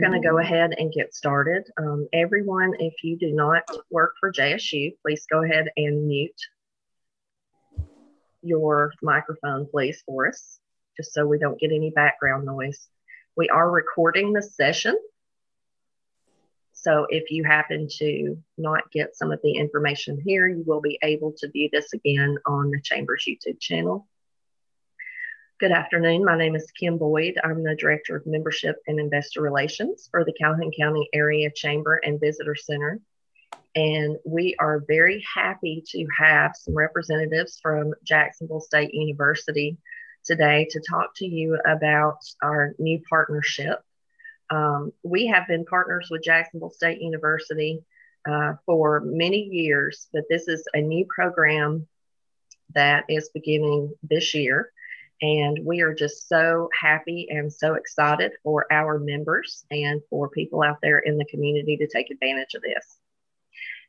going 0.00 0.20
to 0.20 0.26
go 0.26 0.38
ahead 0.38 0.74
and 0.76 0.92
get 0.92 1.14
started. 1.14 1.64
Um, 1.78 2.08
everyone, 2.12 2.74
if 2.78 2.94
you 3.04 3.16
do 3.18 3.32
not 3.32 3.62
work 3.90 4.14
for 4.18 4.32
JSU, 4.32 4.94
please 5.02 5.26
go 5.30 5.42
ahead 5.42 5.68
and 5.76 6.06
mute 6.06 6.40
your 8.42 8.92
microphone, 9.02 9.66
please, 9.70 10.02
for 10.06 10.28
us, 10.28 10.58
just 10.96 11.12
so 11.12 11.26
we 11.26 11.38
don't 11.38 11.60
get 11.60 11.72
any 11.72 11.90
background 11.90 12.46
noise. 12.46 12.88
We 13.36 13.48
are 13.48 13.70
recording 13.70 14.32
the 14.32 14.42
session. 14.42 14.96
So 16.72 17.06
if 17.10 17.30
you 17.30 17.44
happen 17.44 17.88
to 17.98 18.38
not 18.56 18.90
get 18.90 19.14
some 19.14 19.32
of 19.32 19.40
the 19.42 19.52
information 19.52 20.18
here, 20.24 20.48
you 20.48 20.64
will 20.66 20.80
be 20.80 20.98
able 21.02 21.32
to 21.38 21.50
view 21.50 21.68
this 21.70 21.92
again 21.92 22.38
on 22.46 22.70
the 22.70 22.80
Chamber's 22.82 23.26
YouTube 23.28 23.60
channel. 23.60 24.06
Good 25.60 25.72
afternoon. 25.72 26.24
My 26.24 26.38
name 26.38 26.56
is 26.56 26.70
Kim 26.70 26.96
Boyd. 26.96 27.34
I'm 27.44 27.62
the 27.62 27.76
Director 27.76 28.16
of 28.16 28.24
Membership 28.24 28.76
and 28.86 28.98
Investor 28.98 29.42
Relations 29.42 30.08
for 30.10 30.24
the 30.24 30.32
Calhoun 30.32 30.70
County 30.74 31.06
Area 31.12 31.50
Chamber 31.54 32.00
and 32.02 32.18
Visitor 32.18 32.54
Center. 32.54 32.98
And 33.74 34.16
we 34.24 34.56
are 34.58 34.82
very 34.88 35.22
happy 35.34 35.84
to 35.88 36.06
have 36.18 36.52
some 36.56 36.74
representatives 36.74 37.60
from 37.62 37.92
Jacksonville 38.04 38.62
State 38.62 38.94
University 38.94 39.76
today 40.24 40.66
to 40.70 40.80
talk 40.80 41.10
to 41.16 41.26
you 41.26 41.58
about 41.66 42.20
our 42.42 42.74
new 42.78 42.98
partnership. 43.10 43.80
Um, 44.48 44.94
we 45.02 45.26
have 45.26 45.46
been 45.46 45.66
partners 45.66 46.08
with 46.10 46.24
Jacksonville 46.24 46.70
State 46.70 47.02
University 47.02 47.84
uh, 48.26 48.54
for 48.64 49.02
many 49.04 49.42
years, 49.42 50.08
but 50.10 50.24
this 50.30 50.48
is 50.48 50.66
a 50.72 50.80
new 50.80 51.04
program 51.14 51.86
that 52.74 53.04
is 53.10 53.28
beginning 53.34 53.92
this 54.02 54.34
year. 54.34 54.72
And 55.22 55.58
we 55.64 55.80
are 55.80 55.94
just 55.94 56.28
so 56.28 56.68
happy 56.78 57.26
and 57.30 57.52
so 57.52 57.74
excited 57.74 58.32
for 58.42 58.66
our 58.72 58.98
members 58.98 59.64
and 59.70 60.00
for 60.08 60.30
people 60.30 60.62
out 60.62 60.78
there 60.82 61.00
in 61.00 61.18
the 61.18 61.26
community 61.26 61.76
to 61.76 61.86
take 61.86 62.10
advantage 62.10 62.54
of 62.54 62.62
this. 62.62 62.98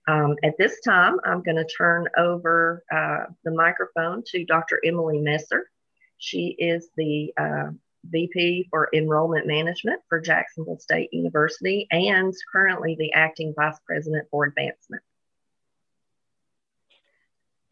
Um, 0.08 0.36
at 0.44 0.58
this 0.58 0.82
time, 0.82 1.18
I'm 1.24 1.44
going 1.44 1.58
to 1.58 1.66
turn 1.78 2.08
over 2.18 2.84
uh, 2.94 3.26
the 3.44 3.52
microphone 3.52 4.24
to 4.28 4.46
Dr. 4.46 4.82
Emily 4.84 5.20
Messer. 5.20 5.70
She 6.18 6.56
is 6.58 6.90
the 6.98 7.34
uh, 7.40 7.72
VP 8.06 8.68
for 8.70 8.90
Enrollment 8.94 9.48
Management 9.48 10.02
for 10.10 10.20
Jacksonville 10.20 10.80
State 10.80 11.10
University 11.12 11.88
and 11.92 12.34
currently 12.52 12.96
the 12.98 13.14
Acting 13.14 13.54
Vice 13.56 13.78
President 13.86 14.28
for 14.32 14.46
Advancement. 14.46 15.04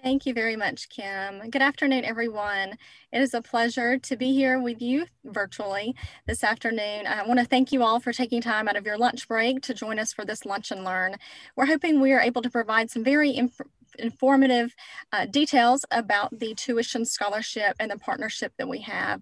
Thank 0.02 0.26
you 0.26 0.34
very 0.34 0.56
much, 0.56 0.88
Kim. 0.88 1.50
Good 1.50 1.62
afternoon, 1.62 2.06
everyone. 2.06 2.78
It 3.12 3.22
is 3.22 3.34
a 3.34 3.42
pleasure 3.42 3.98
to 3.98 4.16
be 4.16 4.32
here 4.32 4.58
with 4.58 4.82
you 4.82 5.08
virtually 5.26 5.94
this 6.26 6.42
afternoon. 6.42 7.06
I 7.06 7.28
want 7.28 7.42
to 7.42 7.46
thank 7.46 7.74
you 7.74 7.84
all 7.84 8.00
for 8.00 8.14
taking 8.14 8.40
time 8.40 8.70
out 8.70 8.78
of 8.78 8.86
your 8.86 8.98
lunch 8.98 9.28
break 9.28 9.62
to 9.64 9.74
join 9.74 10.00
us 10.00 10.14
for 10.14 10.24
this 10.24 10.46
Lunch 10.46 10.72
and 10.72 10.86
Learn. 10.86 11.18
We're 11.58 11.66
hoping 11.66 12.00
we 12.00 12.14
are 12.14 12.22
able 12.22 12.42
to 12.44 12.50
provide 12.50 12.90
some 12.90 13.04
very 13.04 13.32
informative 14.00 14.76
uh, 15.12 15.26
details 15.26 15.86
about 15.92 16.38
the 16.40 16.56
tuition 16.56 17.06
scholarship 17.06 17.76
and 17.80 17.92
the 17.92 17.98
partnership 17.98 18.54
that 18.58 18.68
we 18.68 18.80
have. 18.82 19.22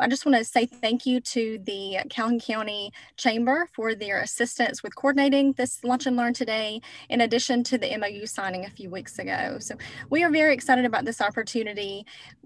I 0.00 0.08
just 0.08 0.26
want 0.26 0.36
to 0.38 0.44
say 0.44 0.66
thank 0.66 1.06
you 1.06 1.20
to 1.20 1.58
the 1.64 1.98
Calhoun 2.10 2.40
County 2.40 2.92
Chamber 3.16 3.68
for 3.74 3.94
their 3.94 4.20
assistance 4.20 4.82
with 4.82 4.96
coordinating 4.96 5.52
this 5.52 5.84
Lunch 5.84 6.06
and 6.06 6.16
Learn 6.16 6.34
today, 6.34 6.80
in 7.08 7.20
addition 7.20 7.62
to 7.64 7.78
the 7.78 7.96
MOU 7.96 8.26
signing 8.26 8.64
a 8.64 8.70
few 8.70 8.90
weeks 8.90 9.18
ago. 9.18 9.58
So 9.60 9.76
we 10.10 10.24
are 10.24 10.30
very 10.30 10.52
excited 10.52 10.84
about 10.84 11.04
this 11.04 11.20
opportunity 11.20 12.04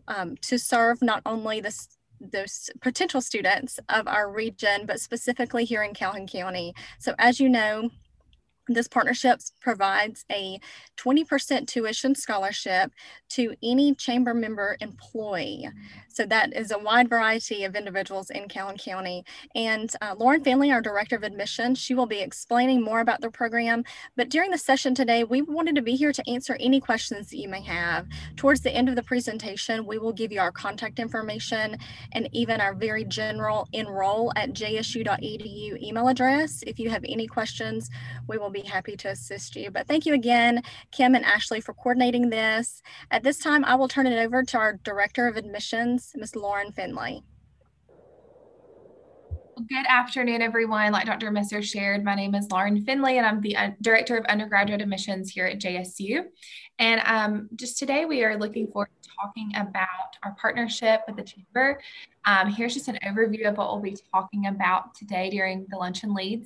um, 0.09 0.37
to 0.43 0.59
serve 0.59 1.01
not 1.03 1.23
only 1.25 1.61
the 1.61 1.75
those 2.21 2.69
potential 2.81 3.21
students 3.21 3.79
of 3.89 4.09
our 4.09 4.31
region, 4.31 4.87
but 4.87 5.01
specifically 5.01 5.65
here 5.65 5.83
in 5.83 5.95
Calhoun 5.95 6.27
County. 6.27 6.75
So 6.99 7.15
as 7.19 7.39
you 7.39 7.49
know, 7.49 7.91
this 8.69 8.89
partnership 8.89 9.41
provides 9.61 10.25
a 10.31 10.61
20% 10.97 11.67
tuition 11.67 12.15
scholarship 12.15 12.93
to 13.31 13.55
any 13.63 13.95
chamber 13.95 14.35
member 14.35 14.77
employee. 14.81 15.69
So 16.09 16.27
that 16.27 16.53
is 16.55 16.71
a 16.71 16.79
wide 16.79 17.09
variety 17.09 17.65
of 17.65 17.77
individuals 17.77 18.31
in 18.31 18.49
Calhoun 18.49 18.77
County. 18.77 19.25
And 19.55 19.91
uh, 20.03 20.17
Lauren 20.19 20.43
Finley, 20.43 20.73
our 20.73 20.81
Director 20.81 21.17
of 21.17 21.23
Admissions, 21.23 21.79
she 21.79 21.95
will 21.95 22.07
be 22.07 22.21
explaining 22.21 22.83
more 22.83 23.01
about 23.01 23.21
the 23.21 23.31
program. 23.31 23.85
But 24.17 24.29
during 24.29 24.51
the 24.51 24.59
session 24.59 24.95
today, 24.95 25.25
we 25.25 25.43
wanted 25.43 25.77
to 25.77 25.83
be 25.83 25.95
here 25.95 26.13
to 26.13 26.29
answer 26.29 26.57
any 26.59 26.81
questions 26.81 27.31
that 27.31 27.37
you 27.37 27.49
may 27.49 27.63
have. 27.63 28.09
Towards 28.37 28.63
the 28.63 28.73
end 28.73 28.89
of 28.89 28.97
the 28.97 29.03
presentation, 29.03 29.87
we 29.87 29.99
will 29.99 30.13
give 30.13 30.33
you 30.33 30.41
our 30.41 30.51
contact 30.51 30.99
information 30.99 31.77
and 32.13 32.29
even 32.33 32.61
our 32.61 32.75
very 32.75 33.05
general 33.05 33.69
enroll 33.73 34.33
at 34.37 34.53
jsu.edu 34.53 35.81
email 35.83 36.09
address. 36.09 36.63
If 36.67 36.79
you 36.79 36.91
have 36.91 37.05
any 37.09 37.27
questions, 37.27 37.91
we 38.27 38.39
will 38.39 38.51
be 38.51 38.58
happy 38.63 38.97
to 38.97 39.09
assist 39.09 39.57
you. 39.57 39.71
But 39.71 39.87
thank 39.87 40.07
you 40.07 40.15
again, 40.15 40.63
Kim 40.91 41.15
and 41.15 41.25
Ashley, 41.25 41.61
for 41.61 41.75
coordinating 41.75 42.31
this. 42.31 42.83
At 43.11 43.23
this 43.23 43.39
time, 43.39 43.65
I 43.65 43.75
will 43.75 43.89
turn 43.89 44.07
it 44.07 44.19
over 44.19 44.43
to 44.43 44.59
our 44.59 44.75
Director 44.85 45.27
of 45.27 45.37
Admissions, 45.37 46.13
Ms. 46.15 46.37
Lauren 46.37 46.73
Finley. 46.73 47.23
Good 49.67 49.87
afternoon, 49.89 50.41
everyone. 50.41 50.93
Like 50.93 51.07
Dr. 51.07 51.33
Messer 51.33 51.63
shared, 51.63 52.05
my 52.05 52.15
name 52.15 52.37
is 52.37 52.49
Lauren 52.53 52.85
Finley, 52.85 53.19
and 53.19 53.27
I'm 53.27 53.41
the 53.41 53.57
uh, 53.57 53.71
Director 53.83 54.17
of 54.17 54.25
Undergraduate 54.27 54.81
Admissions 54.81 55.31
here 55.31 55.47
at 55.47 55.59
JSU. 55.59 56.27
And 56.79 57.03
um, 57.05 57.49
just 57.57 57.77
today, 57.77 58.05
we 58.05 58.23
are 58.23 58.39
looking 58.39 58.69
forward 58.69 58.91
to 59.03 59.09
talking 59.21 59.51
about 59.57 60.17
our 60.23 60.37
partnership 60.41 61.01
with 61.09 61.17
the 61.17 61.25
Chamber. 61.25 61.81
Um, 62.25 62.53
here's 62.53 62.75
just 62.75 62.87
an 62.87 63.01
overview 63.05 63.49
of 63.49 63.57
what 63.57 63.73
we'll 63.73 63.83
be 63.83 63.97
talking 64.13 64.47
about 64.47 64.95
today 64.95 65.29
during 65.29 65.67
the 65.71 65.77
Lunch 65.77 66.05
and 66.05 66.15
Learn. 66.15 66.45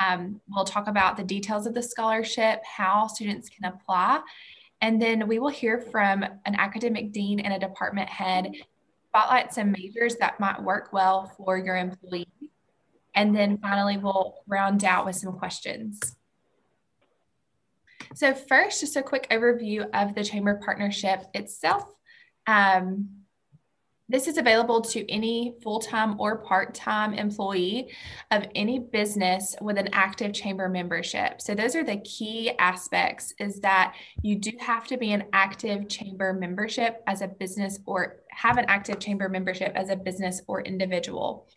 Um, 0.00 0.40
we'll 0.48 0.64
talk 0.64 0.88
about 0.88 1.16
the 1.16 1.24
details 1.24 1.66
of 1.66 1.74
the 1.74 1.82
scholarship, 1.82 2.62
how 2.64 3.06
students 3.06 3.48
can 3.48 3.72
apply, 3.72 4.20
and 4.80 5.00
then 5.00 5.28
we 5.28 5.38
will 5.38 5.48
hear 5.48 5.80
from 5.80 6.22
an 6.22 6.54
academic 6.56 7.12
dean 7.12 7.40
and 7.40 7.54
a 7.54 7.58
department 7.58 8.08
head 8.08 8.52
spotlight 9.12 9.52
some 9.52 9.72
majors 9.72 10.16
that 10.16 10.40
might 10.40 10.62
work 10.62 10.90
well 10.90 11.30
for 11.36 11.58
your 11.58 11.76
employee. 11.76 12.26
And 13.14 13.36
then 13.36 13.58
finally, 13.58 13.98
we'll 13.98 14.36
round 14.46 14.84
out 14.84 15.04
with 15.04 15.16
some 15.16 15.34
questions. 15.34 16.00
So 18.14 18.32
first, 18.32 18.80
just 18.80 18.96
a 18.96 19.02
quick 19.02 19.28
overview 19.30 19.86
of 19.92 20.14
the 20.14 20.24
Chamber 20.24 20.58
Partnership 20.64 21.24
itself. 21.34 21.84
Um, 22.46 23.21
this 24.08 24.26
is 24.26 24.36
available 24.36 24.80
to 24.80 25.10
any 25.10 25.54
full-time 25.62 26.20
or 26.20 26.38
part-time 26.38 27.14
employee 27.14 27.94
of 28.30 28.46
any 28.54 28.78
business 28.78 29.56
with 29.60 29.78
an 29.78 29.88
active 29.92 30.32
chamber 30.32 30.68
membership. 30.68 31.40
So 31.40 31.54
those 31.54 31.74
are 31.76 31.84
the 31.84 31.98
key 31.98 32.50
aspects 32.58 33.32
is 33.38 33.60
that 33.60 33.94
you 34.20 34.36
do 34.36 34.52
have 34.60 34.86
to 34.88 34.96
be 34.96 35.12
an 35.12 35.24
active 35.32 35.88
chamber 35.88 36.32
membership 36.32 37.02
as 37.06 37.22
a 37.22 37.28
business 37.28 37.78
or 37.86 38.22
have 38.30 38.58
an 38.58 38.66
active 38.68 38.98
chamber 38.98 39.28
membership 39.28 39.72
as 39.74 39.88
a 39.88 39.96
business 39.96 40.42
or 40.46 40.60
individual. 40.62 41.48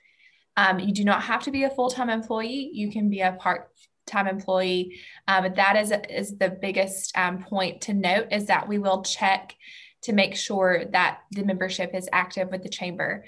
Um, 0.56 0.80
you 0.80 0.94
do 0.94 1.04
not 1.04 1.24
have 1.24 1.44
to 1.44 1.52
be 1.52 1.64
a 1.64 1.70
full-time 1.70 2.10
employee. 2.10 2.70
You 2.74 2.92
can 2.92 3.10
be 3.10 3.22
a 3.22 3.34
part 3.34 3.72
time 4.06 4.28
employee. 4.28 5.00
Um, 5.28 5.44
but 5.44 5.56
that 5.56 5.76
is, 5.76 5.92
is 6.10 6.38
the 6.38 6.50
biggest 6.50 7.18
um, 7.18 7.44
point 7.44 7.82
to 7.82 7.94
note 7.94 8.28
is 8.32 8.46
that 8.46 8.68
we 8.68 8.78
will 8.78 9.02
check 9.02 9.56
to 10.06 10.14
make 10.14 10.36
sure 10.36 10.86
that 10.92 11.20
the 11.32 11.44
membership 11.44 11.94
is 11.94 12.10
active 12.12 12.50
with 12.50 12.64
the 12.64 12.70
chamber. 12.70 13.26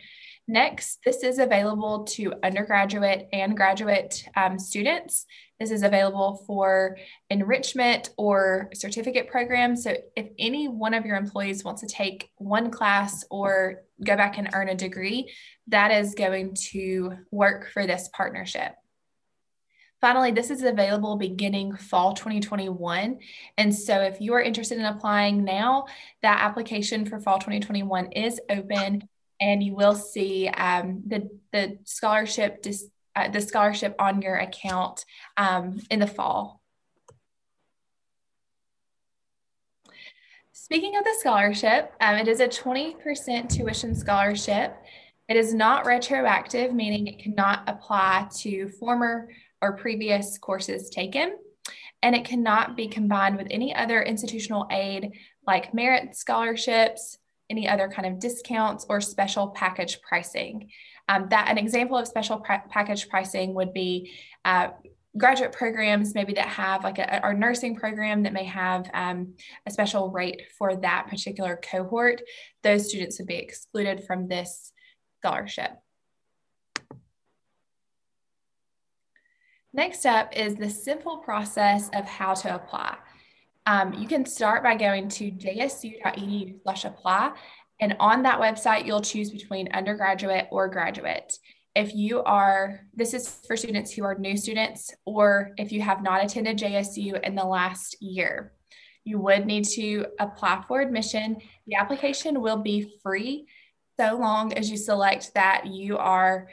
Next, 0.48 1.00
this 1.04 1.24
is 1.24 1.40
available 1.40 2.06
to 2.16 2.34
undergraduate 2.42 3.28
and 3.34 3.58
graduate 3.58 4.24
um, 4.38 4.58
students. 4.58 5.26
This 5.60 5.72
is 5.72 5.84
available 5.84 6.44
for 6.48 6.98
enrichment 7.30 8.12
or 8.18 8.70
certificate 8.74 9.28
programs. 9.28 9.84
So 9.84 9.96
if 10.16 10.28
any 10.40 10.70
one 10.70 10.94
of 10.94 11.06
your 11.06 11.18
employees 11.18 11.66
wants 11.66 11.82
to 11.82 11.88
take 11.88 12.30
one 12.38 12.72
class 12.72 13.26
or 13.30 13.82
go 14.06 14.16
back 14.16 14.38
and 14.38 14.50
earn 14.54 14.70
a 14.70 14.76
degree, 14.76 15.34
that 15.68 15.92
is 15.92 16.16
going 16.16 16.56
to 16.72 17.18
work 17.30 17.70
for 17.74 17.86
this 17.86 18.10
partnership. 18.14 18.74
Finally, 20.00 20.32
this 20.32 20.52
is 20.52 20.62
available 20.62 21.16
beginning 21.16 21.76
fall 21.76 22.14
2021. 22.14 23.18
And 23.58 23.74
so 23.74 24.02
if 24.02 24.22
you 24.22 24.34
are 24.34 24.42
interested 24.42 24.78
in 24.78 24.86
applying 24.86 25.44
now, 25.44 25.86
that 26.22 26.40
application 26.42 27.06
for 27.06 27.20
fall 27.20 27.40
2021 27.40 28.12
is 28.12 28.40
open 28.50 29.08
and 29.42 29.64
you 29.64 29.76
will 29.76 29.96
see 29.96 30.50
um, 30.50 31.02
the, 31.06 31.28
the 31.52 31.80
scholarship 31.84 32.62
dis, 32.62 32.86
uh, 33.16 33.30
the 33.30 33.42
scholarship 33.42 33.96
on 33.98 34.22
your 34.22 34.36
account 34.36 35.04
um, 35.38 35.80
in 35.90 36.00
the 36.00 36.08
fall. 36.08 36.62
Speaking 40.52 40.98
of 40.98 41.04
the 41.06 41.16
scholarship, 41.20 41.94
um, 42.02 42.18
it 42.18 42.28
is 42.28 42.40
a 42.40 42.48
20% 42.48 43.50
tuition 43.50 43.96
scholarship. 43.96 44.76
It 45.30 45.38
is 45.38 45.54
not 45.54 45.86
retroactive, 45.86 46.74
meaning 46.74 47.08
it 47.08 47.20
cannot 47.20 47.64
apply 47.68 48.28
to 48.40 48.68
former 48.70 49.30
or 49.62 49.78
previous 49.78 50.38
courses 50.38 50.90
taken, 50.90 51.36
and 52.02 52.16
it 52.16 52.26
cannot 52.26 52.76
be 52.78 52.88
combined 52.88 53.38
with 53.38 53.48
any 53.50 53.74
other 53.74 54.02
institutional 54.02 54.68
aid 54.72 55.14
like 55.46 55.74
merit 55.74 56.16
scholarships, 56.16 57.18
any 57.50 57.68
other 57.68 57.88
kind 57.88 58.08
of 58.08 58.20
discounts 58.20 58.86
or 58.90 59.02
special 59.02 59.48
package 59.50 60.02
pricing. 60.02 60.70
Um, 61.10 61.28
that 61.30 61.48
an 61.50 61.58
example 61.58 61.98
of 61.98 62.08
special 62.08 62.40
pr- 62.40 62.68
package 62.70 63.08
pricing 63.08 63.54
would 63.54 63.74
be 63.74 64.12
uh, 64.44 64.70
graduate 65.18 65.54
programs 65.54 66.14
maybe 66.14 66.34
that 66.34 66.48
have 66.48 66.84
like 66.84 67.00
a, 67.00 67.22
our 67.22 67.34
nursing 67.34 67.76
program 67.76 68.24
that 68.24 68.34
may 68.34 68.44
have 68.44 68.90
um, 68.94 69.34
a 69.66 69.72
special 69.72 70.12
rate 70.12 70.44
for 70.58 70.76
that 70.76 71.08
particular 71.10 71.58
cohort. 71.58 72.22
Those 72.64 72.90
students 72.90 73.18
would 73.18 73.28
be 73.28 73.36
excluded 73.36 74.04
from 74.04 74.28
this 74.28 74.72
scholarship 75.20 75.72
next 79.78 80.06
up 80.06 80.36
is 80.36 80.56
the 80.56 80.70
simple 80.70 81.18
process 81.18 81.90
of 81.94 82.06
how 82.06 82.34
to 82.34 82.54
apply 82.54 82.98
um, 83.66 83.94
you 83.94 84.08
can 84.08 84.26
start 84.26 84.64
by 84.64 84.76
going 84.76 85.08
to 85.08 85.32
jsu.edu 85.32 86.62
slash 86.64 86.86
apply 86.86 87.32
and 87.80 87.96
on 88.00 88.24
that 88.24 88.40
website 88.40 88.86
you'll 88.86 89.02
choose 89.02 89.32
between 89.32 89.72
undergraduate 89.72 90.48
or 90.52 90.68
graduate 90.68 91.38
if 91.78 91.94
you 91.94 92.24
are, 92.24 92.80
this 92.96 93.14
is 93.14 93.40
for 93.46 93.56
students 93.56 93.94
who 93.94 94.04
are 94.04 94.16
new 94.16 94.36
students, 94.36 94.96
or 95.06 95.52
if 95.58 95.72
you 95.72 95.80
have 95.82 96.02
not 96.02 96.26
attended 96.26 96.58
JSU 96.58 97.22
in 97.22 97.36
the 97.36 97.44
last 97.44 98.02
year, 98.02 98.54
you 99.04 99.20
would 99.20 99.46
need 99.46 99.64
to 99.76 100.08
apply 100.20 100.64
for 100.68 100.82
admission. 100.82 101.38
The 101.68 101.76
application 101.76 102.42
will 102.42 102.58
be 102.58 102.92
free 103.04 103.46
so 104.00 104.18
long 104.18 104.54
as 104.54 104.72
you 104.72 104.78
select 104.78 105.36
that 105.36 105.68
you 105.68 106.00
are 106.00 106.48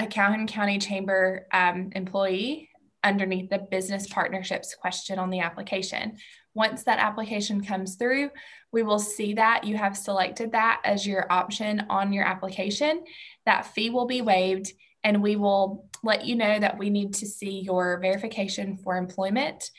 a 0.00 0.06
Calhoun 0.06 0.46
County 0.46 0.78
Chamber 0.78 1.46
um, 1.52 1.90
employee 1.94 2.70
underneath 3.04 3.50
the 3.50 3.58
business 3.58 4.06
partnerships 4.06 4.74
question 4.74 5.18
on 5.18 5.30
the 5.30 5.40
application. 5.40 6.16
Once 6.54 6.84
that 6.84 6.98
application 6.98 7.62
comes 7.62 7.96
through, 7.96 8.30
we 8.72 8.82
will 8.82 8.98
see 8.98 9.34
that 9.34 9.64
you 9.64 9.76
have 9.76 9.96
selected 9.96 10.52
that 10.52 10.80
as 10.84 11.06
your 11.06 11.30
option 11.30 11.86
on 11.90 12.12
your 12.12 12.24
application. 12.24 13.04
That 13.46 13.66
fee 13.66 13.90
will 13.90 14.06
be 14.06 14.22
waived, 14.22 14.72
and 15.04 15.22
we 15.22 15.36
will 15.36 15.88
let 16.02 16.24
you 16.24 16.34
know 16.34 16.58
that 16.58 16.78
we 16.78 16.90
need 16.90 17.14
to 17.14 17.26
see 17.26 17.60
your 17.60 17.98
verification 18.00 18.78
for 18.78 18.96
employment 18.96 19.70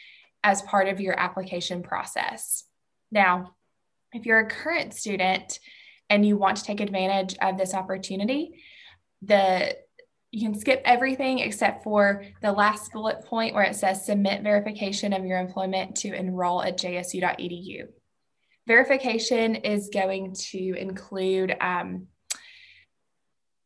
as 0.43 0.61
part 0.63 0.87
of 0.87 1.01
your 1.01 1.19
application 1.19 1.83
process. 1.83 2.63
Now, 3.11 3.55
if 4.13 4.25
you're 4.25 4.39
a 4.39 4.49
current 4.49 4.93
student 4.93 5.59
and 6.09 6.25
you 6.25 6.37
want 6.37 6.57
to 6.57 6.63
take 6.63 6.79
advantage 6.79 7.35
of 7.41 7.57
this 7.57 7.73
opportunity, 7.73 8.61
the 9.21 9.77
you 10.31 10.47
can 10.47 10.57
skip 10.57 10.81
everything 10.85 11.39
except 11.39 11.83
for 11.83 12.23
the 12.41 12.51
last 12.51 12.93
bullet 12.93 13.25
point 13.25 13.53
where 13.53 13.65
it 13.65 13.75
says 13.75 14.05
submit 14.05 14.43
verification 14.43 15.11
of 15.11 15.25
your 15.25 15.37
employment 15.37 15.95
to 15.97 16.13
enroll 16.13 16.63
at 16.63 16.77
jsu.edu. 16.77 17.87
Verification 18.65 19.55
is 19.55 19.89
going 19.93 20.33
to 20.33 20.73
include 20.77 21.55
um, 21.59 22.07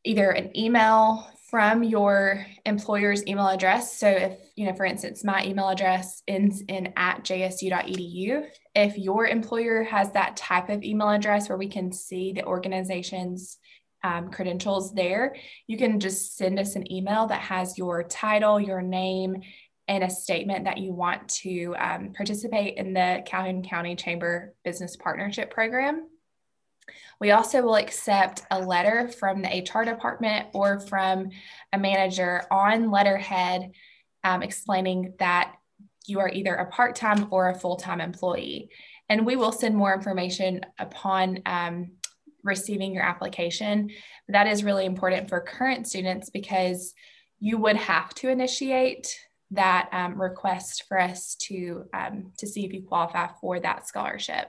either 0.03 0.31
an 0.31 0.57
email 0.57 1.29
from 1.51 1.83
your 1.83 2.45
employer's 2.65 3.25
email 3.27 3.47
address. 3.47 3.95
So 3.95 4.09
if, 4.09 4.39
you 4.55 4.65
know, 4.65 4.73
for 4.73 4.85
instance, 4.85 5.23
my 5.23 5.45
email 5.45 5.69
address 5.69 6.23
ends 6.27 6.63
in 6.67 6.91
at 6.97 7.23
jsu.edu, 7.23 8.47
if 8.73 8.97
your 8.97 9.27
employer 9.27 9.83
has 9.83 10.11
that 10.13 10.35
type 10.35 10.69
of 10.69 10.83
email 10.83 11.09
address 11.09 11.47
where 11.47 11.57
we 11.57 11.69
can 11.69 11.91
see 11.91 12.33
the 12.33 12.43
organization's 12.45 13.59
um, 14.05 14.29
credentials 14.29 14.93
there, 14.93 15.35
you 15.65 15.77
can 15.77 15.99
just 15.99 16.37
send 16.37 16.59
us 16.59 16.75
an 16.75 16.91
email 16.91 17.25
that 17.25 17.41
has 17.41 17.75
your 17.75 18.03
title, 18.03 18.59
your 18.59 18.83
name, 18.83 19.41
and 19.87 20.03
a 20.03 20.09
statement 20.09 20.65
that 20.65 20.77
you 20.77 20.93
want 20.93 21.27
to 21.27 21.75
um, 21.79 22.13
participate 22.13 22.77
in 22.77 22.93
the 22.93 23.23
Calhoun 23.25 23.63
County 23.63 23.95
Chamber 23.95 24.53
Business 24.63 24.95
Partnership 24.95 25.49
Program. 25.49 26.07
We 27.19 27.31
also 27.31 27.63
will 27.63 27.77
accept 27.77 28.43
a 28.51 28.59
letter 28.59 29.07
from 29.07 29.41
the 29.41 29.49
HR 29.49 29.83
department 29.83 30.49
or 30.53 30.79
from 30.79 31.29
a 31.73 31.79
manager 31.79 32.43
on 32.51 32.91
letterhead 32.91 33.71
um, 34.23 34.43
explaining 34.43 35.13
that 35.17 35.55
you 36.05 36.19
are 36.19 36.29
either 36.29 36.53
a 36.53 36.67
part 36.67 36.95
time 36.95 37.27
or 37.31 37.49
a 37.49 37.55
full 37.55 37.77
time 37.77 38.01
employee. 38.01 38.69
And 39.09 39.25
we 39.25 39.35
will 39.35 39.51
send 39.51 39.75
more 39.75 39.95
information 39.95 40.61
upon 40.77 41.39
um, 41.47 41.91
receiving 42.45 42.93
your 42.93 43.03
application. 43.03 43.89
That 44.29 44.47
is 44.47 44.63
really 44.63 44.85
important 44.85 45.27
for 45.27 45.41
current 45.41 45.87
students 45.87 46.29
because 46.29 46.93
you 47.39 47.57
would 47.57 47.75
have 47.75 48.13
to 48.15 48.29
initiate 48.29 49.19
that 49.51 49.89
um, 49.91 50.21
request 50.21 50.85
for 50.87 50.99
us 50.99 51.35
to, 51.35 51.85
um, 51.93 52.31
to 52.37 52.47
see 52.47 52.65
if 52.65 52.73
you 52.73 52.83
qualify 52.83 53.27
for 53.41 53.59
that 53.59 53.87
scholarship. 53.87 54.47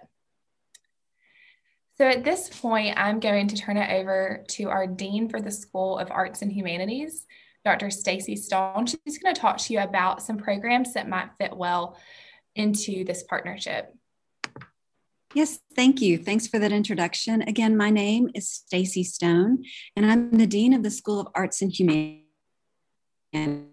So 1.96 2.06
at 2.06 2.24
this 2.24 2.50
point, 2.60 2.98
I'm 2.98 3.20
going 3.20 3.48
to 3.48 3.56
turn 3.56 3.78
it 3.78 3.90
over 3.90 4.44
to 4.48 4.68
our 4.68 4.86
Dean 4.86 5.28
for 5.30 5.40
the 5.40 5.50
School 5.50 5.98
of 5.98 6.10
Arts 6.10 6.42
and 6.42 6.52
Humanities, 6.52 7.26
Dr. 7.64 7.90
Stacy 7.90 8.36
Stone. 8.36 8.86
She's 8.86 9.18
going 9.18 9.34
to 9.34 9.40
talk 9.40 9.56
to 9.58 9.72
you 9.72 9.80
about 9.80 10.22
some 10.22 10.36
programs 10.36 10.92
that 10.92 11.08
might 11.08 11.30
fit 11.38 11.56
well 11.56 11.98
into 12.54 13.04
this 13.04 13.22
partnership. 13.22 13.94
Yes, 15.34 15.58
thank 15.74 16.00
you. 16.00 16.18
Thanks 16.18 16.46
for 16.46 16.58
that 16.58 16.72
introduction. 16.72 17.42
Again, 17.42 17.76
my 17.76 17.90
name 17.90 18.30
is 18.34 18.48
Stacy 18.48 19.04
Stone, 19.04 19.64
and 19.94 20.06
I'm 20.06 20.30
the 20.30 20.46
Dean 20.46 20.72
of 20.72 20.82
the 20.82 20.90
School 20.90 21.20
of 21.20 21.28
Arts 21.34 21.60
and 21.60 21.72
Humanities. 21.72 22.22
Arts 23.34 23.66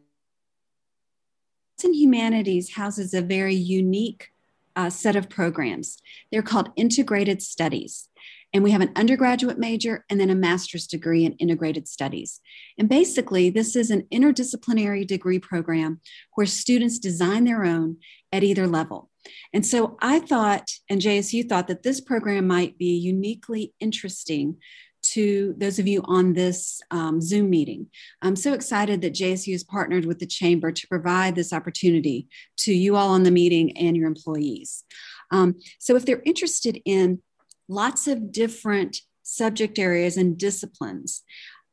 and 1.84 1.96
Humanities 1.96 2.74
houses 2.74 3.14
a 3.14 3.22
very 3.22 3.56
unique 3.56 4.34
uh, 4.76 4.90
set 4.90 5.16
of 5.16 5.30
programs. 5.30 5.98
They're 6.32 6.42
called 6.42 6.72
integrated 6.76 7.42
studies. 7.42 8.10
And 8.54 8.64
we 8.64 8.72
have 8.72 8.82
an 8.82 8.92
undergraduate 8.96 9.58
major 9.58 10.06
and 10.10 10.20
then 10.20 10.30
a 10.30 10.36
master's 10.36 10.86
degree 10.86 11.26
in 11.26 11.34
integrated 11.34 11.88
studies. 11.88 12.40
And 12.78 12.88
basically, 12.88 13.50
this 13.50 13.76
is 13.76 13.90
an 13.90 14.04
interdisciplinary 14.14 15.08
degree 15.08 15.40
program 15.40 16.02
where 16.36 16.46
students 16.46 17.00
design 17.00 17.46
their 17.46 17.66
own 17.66 17.98
at 18.32 18.44
either 18.44 18.68
level. 18.68 19.10
And 19.54 19.66
so 19.66 19.98
I 20.02 20.20
thought, 20.20 20.70
and 20.90 21.02
JSU 21.02 21.48
thought, 21.48 21.68
that 21.68 21.84
this 21.84 22.02
program 22.02 22.48
might 22.48 22.78
be 22.78 22.96
uniquely 22.98 23.74
interesting 23.80 24.58
to 25.04 25.54
those 25.58 25.80
of 25.80 25.88
you 25.88 26.02
on 26.06 26.34
this 26.34 26.82
um, 26.90 27.22
Zoom 27.22 27.50
meeting. 27.50 27.88
I'm 28.22 28.36
so 28.36 28.54
excited 28.54 29.02
that 29.02 29.14
JSU 29.14 29.52
has 29.52 29.64
partnered 29.64 30.06
with 30.06 30.20
the 30.20 30.26
Chamber 30.26 30.72
to 30.72 30.88
provide 30.88 31.36
this 31.36 31.52
opportunity 31.52 32.28
to 32.60 32.74
you 32.74 32.96
all 32.96 33.10
on 33.10 33.24
the 33.24 33.32
meeting 33.32 33.78
and 33.78 33.98
your 33.98 34.08
employees. 34.08 34.84
Um, 35.32 35.56
so 35.80 35.96
if 35.96 36.06
they're 36.06 36.24
interested 36.26 36.82
in 36.86 37.22
lots 37.68 38.08
of 38.08 38.32
different 38.32 39.02
subject 39.24 39.78
areas 39.78 40.18
and 40.18 40.38
disciplines 40.38 41.24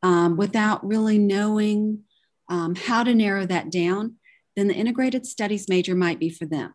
um, 0.03 0.37
without 0.37 0.87
really 0.87 1.19
knowing 1.19 2.01
um, 2.48 2.75
how 2.75 3.05
to 3.05 3.15
narrow 3.15 3.46
that 3.46 3.70
down, 3.70 4.17
then 4.56 4.67
the 4.67 4.75
integrated 4.75 5.25
studies 5.25 5.69
major 5.69 5.94
might 5.94 6.19
be 6.19 6.31
for 6.31 6.46
them. 6.46 6.75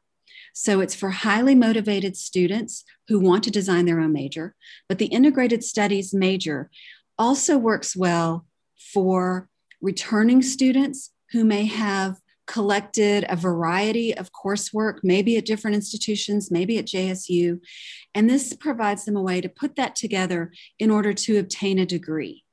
So 0.57 0.79
it's 0.79 0.95
for 0.95 1.09
highly 1.09 1.53
motivated 1.53 2.15
students 2.15 2.85
who 3.09 3.19
want 3.19 3.43
to 3.43 3.51
design 3.51 3.85
their 3.85 4.00
own 4.00 4.13
major, 4.13 4.55
but 4.88 5.00
the 5.00 5.07
integrated 5.07 5.65
studies 5.65 6.13
major 6.13 6.71
also 7.19 7.57
works 7.57 7.93
well 7.93 8.45
for 8.93 9.50
returning 9.81 10.41
students 10.41 11.12
who 11.31 11.43
may 11.43 11.65
have 11.65 12.15
collected 12.47 13.25
a 13.27 13.35
variety 13.35 14.15
of 14.15 14.31
coursework, 14.31 15.00
maybe 15.03 15.35
at 15.35 15.45
different 15.45 15.75
institutions, 15.75 16.50
maybe 16.50 16.77
at 16.77 16.85
JSU. 16.85 17.59
And 18.13 18.29
this 18.29 18.53
provides 18.53 19.03
them 19.03 19.17
a 19.17 19.21
way 19.21 19.41
to 19.41 19.50
put 19.50 19.75
that 19.75 19.93
together 19.93 20.53
in 20.79 20.89
order 20.89 21.12
to 21.13 21.38
obtain 21.38 21.79
a 21.79 21.85
degree. 21.85 22.45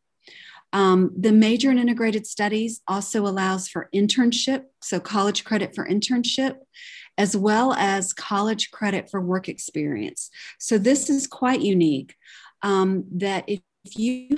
Um, 0.72 1.12
the 1.16 1.32
major 1.32 1.70
in 1.70 1.78
integrated 1.78 2.26
studies 2.26 2.80
also 2.88 3.26
allows 3.26 3.68
for 3.68 3.90
internship, 3.94 4.64
so 4.82 4.98
college 4.98 5.44
credit 5.44 5.74
for 5.74 5.86
internship 5.86 6.56
as 7.18 7.36
well 7.36 7.72
as 7.74 8.12
college 8.12 8.70
credit 8.70 9.10
for 9.10 9.20
work 9.20 9.48
experience. 9.48 10.30
So 10.58 10.78
this 10.78 11.10
is 11.10 11.26
quite 11.26 11.60
unique 11.60 12.14
um, 12.62 13.04
that 13.16 13.44
if 13.46 13.60
you 13.96 14.36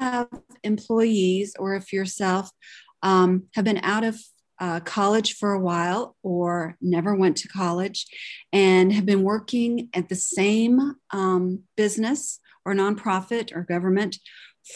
have 0.00 0.28
employees 0.62 1.54
or 1.58 1.74
if 1.74 1.92
yourself 1.92 2.50
um, 3.02 3.44
have 3.54 3.64
been 3.64 3.80
out 3.82 4.04
of 4.04 4.18
uh, 4.58 4.80
college 4.80 5.34
for 5.34 5.52
a 5.52 5.60
while 5.60 6.16
or 6.22 6.76
never 6.80 7.14
went 7.14 7.36
to 7.36 7.48
college 7.48 8.06
and 8.52 8.92
have 8.92 9.04
been 9.04 9.22
working 9.22 9.88
at 9.92 10.08
the 10.08 10.14
same 10.14 10.94
um, 11.10 11.60
business 11.76 12.40
or 12.64 12.74
nonprofit 12.74 13.54
or 13.54 13.62
government 13.62 14.16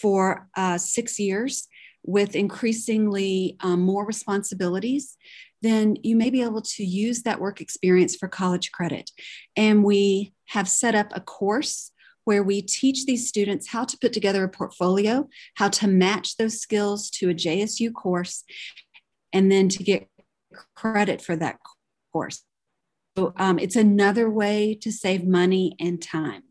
for 0.01 0.49
uh, 0.57 0.79
six 0.79 1.19
years 1.19 1.67
with 2.05 2.35
increasingly 2.35 3.57
um, 3.61 3.81
more 3.81 4.07
responsibilities, 4.07 5.17
then 5.63 5.97
you 6.03 6.17
may 6.17 6.31
be 6.31 6.43
able 6.43 6.63
to 6.63 6.85
use 6.85 7.23
that 7.23 7.41
work 7.41 7.61
experience 7.61 8.17
for 8.17 8.29
college 8.29 8.73
credit. 8.73 9.11
And 9.57 9.85
we 9.85 10.33
have 10.49 10.69
set 10.69 10.95
up 10.95 11.09
a 11.15 11.21
course 11.21 11.93
where 12.25 12.43
we 12.43 12.63
teach 12.63 13.07
these 13.07 13.29
students 13.29 13.69
how 13.69 13.85
to 13.85 13.99
put 13.99 14.13
together 14.13 14.45
a 14.45 14.49
portfolio, 14.49 15.29
how 15.57 15.69
to 15.69 15.89
match 15.89 16.37
those 16.37 16.61
skills 16.61 17.11
to 17.11 17.31
a 17.31 17.35
JSU 17.35 17.93
course, 17.93 18.45
and 19.33 19.51
then 19.51 19.69
to 19.69 19.83
get 19.83 20.09
credit 20.75 21.23
for 21.23 21.37
that 21.37 21.59
course. 22.13 22.43
So 23.17 23.33
um, 23.37 23.59
it's 23.59 23.77
another 23.77 24.31
way 24.31 24.75
to 24.83 24.93
save 24.93 25.25
money 25.25 25.75
and 25.81 26.01
time. 26.01 26.45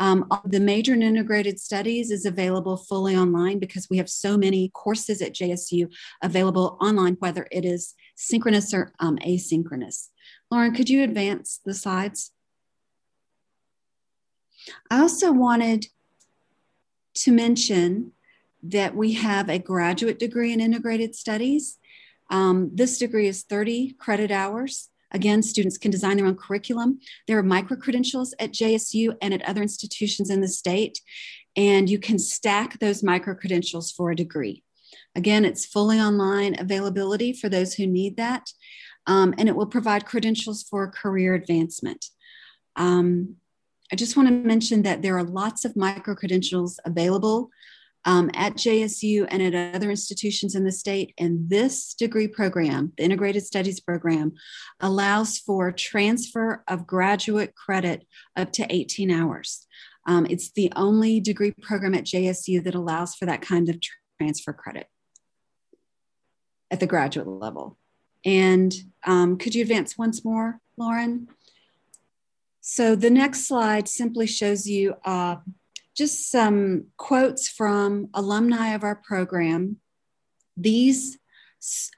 Um, 0.00 0.26
the 0.46 0.60
major 0.60 0.94
in 0.94 1.02
integrated 1.02 1.60
studies 1.60 2.10
is 2.10 2.24
available 2.24 2.78
fully 2.78 3.14
online 3.14 3.58
because 3.58 3.88
we 3.90 3.98
have 3.98 4.08
so 4.08 4.38
many 4.38 4.70
courses 4.70 5.20
at 5.20 5.34
JSU 5.34 5.92
available 6.22 6.78
online, 6.80 7.16
whether 7.20 7.46
it 7.52 7.66
is 7.66 7.94
synchronous 8.16 8.72
or 8.72 8.92
um, 8.98 9.18
asynchronous. 9.18 10.08
Lauren, 10.50 10.74
could 10.74 10.88
you 10.88 11.02
advance 11.02 11.60
the 11.66 11.74
slides? 11.74 12.32
I 14.90 15.00
also 15.00 15.32
wanted 15.32 15.86
to 17.16 17.32
mention 17.32 18.12
that 18.62 18.94
we 18.96 19.12
have 19.14 19.50
a 19.50 19.58
graduate 19.58 20.18
degree 20.18 20.52
in 20.52 20.60
integrated 20.60 21.14
studies. 21.14 21.78
Um, 22.30 22.70
this 22.74 22.96
degree 22.96 23.26
is 23.26 23.42
30 23.42 23.94
credit 23.98 24.30
hours. 24.30 24.88
Again, 25.12 25.42
students 25.42 25.78
can 25.78 25.90
design 25.90 26.16
their 26.16 26.26
own 26.26 26.36
curriculum. 26.36 27.00
There 27.26 27.38
are 27.38 27.42
micro 27.42 27.76
credentials 27.76 28.34
at 28.38 28.52
JSU 28.52 29.16
and 29.20 29.34
at 29.34 29.42
other 29.42 29.62
institutions 29.62 30.30
in 30.30 30.40
the 30.40 30.48
state, 30.48 31.00
and 31.56 31.90
you 31.90 31.98
can 31.98 32.18
stack 32.18 32.78
those 32.78 33.02
micro 33.02 33.34
credentials 33.34 33.90
for 33.90 34.10
a 34.10 34.16
degree. 34.16 34.62
Again, 35.14 35.44
it's 35.44 35.66
fully 35.66 35.98
online 35.98 36.58
availability 36.58 37.32
for 37.32 37.48
those 37.48 37.74
who 37.74 37.86
need 37.86 38.16
that, 38.16 38.52
um, 39.06 39.34
and 39.38 39.48
it 39.48 39.56
will 39.56 39.66
provide 39.66 40.06
credentials 40.06 40.62
for 40.62 40.90
career 40.90 41.34
advancement. 41.34 42.06
Um, 42.76 43.36
I 43.92 43.96
just 43.96 44.16
want 44.16 44.28
to 44.28 44.34
mention 44.34 44.82
that 44.82 45.02
there 45.02 45.18
are 45.18 45.24
lots 45.24 45.64
of 45.64 45.76
micro 45.76 46.14
credentials 46.14 46.78
available 46.84 47.50
um, 48.04 48.30
at 48.34 48.54
JSU 48.54 49.26
and 49.28 49.42
at 49.42 49.74
other 49.74 49.90
institutions 49.90 50.54
in 50.54 50.64
the 50.64 50.72
state. 50.72 51.14
And 51.18 51.50
this 51.50 51.94
degree 51.94 52.28
program, 52.28 52.92
the 52.96 53.04
Integrated 53.04 53.44
Studies 53.44 53.80
Program, 53.80 54.32
allows 54.80 55.38
for 55.38 55.70
transfer 55.72 56.64
of 56.66 56.86
graduate 56.86 57.54
credit 57.54 58.06
up 58.36 58.52
to 58.52 58.66
18 58.68 59.10
hours. 59.10 59.66
Um, 60.06 60.26
it's 60.26 60.50
the 60.50 60.72
only 60.76 61.20
degree 61.20 61.52
program 61.60 61.94
at 61.94 62.04
JSU 62.04 62.64
that 62.64 62.74
allows 62.74 63.14
for 63.14 63.26
that 63.26 63.42
kind 63.42 63.68
of 63.68 63.78
transfer 64.18 64.52
credit 64.52 64.86
at 66.70 66.80
the 66.80 66.86
graduate 66.86 67.26
level. 67.26 67.76
And 68.24 68.74
um, 69.04 69.36
could 69.36 69.54
you 69.54 69.62
advance 69.62 69.96
once 69.98 70.24
more, 70.24 70.60
Lauren? 70.76 71.28
So 72.60 72.94
the 72.94 73.10
next 73.10 73.46
slide 73.46 73.88
simply 73.88 74.26
shows 74.26 74.66
you 74.66 74.94
uh, 75.04 75.36
just 76.00 76.30
some 76.30 76.86
quotes 76.96 77.46
from 77.46 78.08
alumni 78.14 78.68
of 78.68 78.84
our 78.84 78.94
program. 78.94 79.76
These 80.56 81.18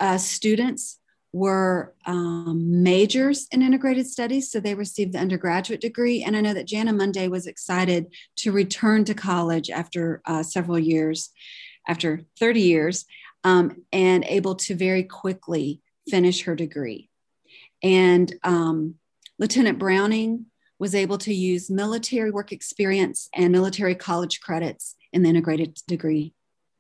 uh, 0.01 0.19
students 0.19 0.99
were 1.33 1.95
um, 2.05 2.83
majors 2.83 3.47
in 3.53 3.63
integrated 3.63 4.09
studies, 4.09 4.51
so 4.51 4.59
they 4.59 4.75
received 4.75 5.13
the 5.13 5.21
undergraduate 5.21 5.81
degree. 5.81 6.25
And 6.25 6.37
I 6.37 6.41
know 6.41 6.53
that 6.53 6.67
Jana 6.67 6.93
Monday 6.93 7.29
was 7.29 7.47
excited 7.47 8.13
to 8.39 8.51
return 8.51 9.05
to 9.05 9.15
college 9.15 9.71
after 9.71 10.21
uh, 10.27 10.43
several 10.43 10.81
years, 10.81 11.31
after 11.87 12.23
30 12.41 12.61
years, 12.61 13.05
um, 13.45 13.85
and 13.93 14.25
able 14.25 14.57
to 14.57 14.75
very 14.75 15.05
quickly 15.05 15.81
finish 16.11 16.43
her 16.43 16.57
degree. 16.57 17.09
And 17.85 18.35
um, 18.43 18.97
Lieutenant 19.39 19.79
Browning 19.79 20.47
was 20.83 20.97
able 20.97 21.17
to 21.17 21.33
use 21.33 21.71
military 21.71 22.33
work 22.33 22.51
experience 22.51 23.29
and 23.33 23.53
military 23.53 23.95
college 23.95 24.41
credits 24.41 24.97
in 25.13 25.23
the 25.23 25.29
integrated 25.29 25.79
degree 25.87 26.35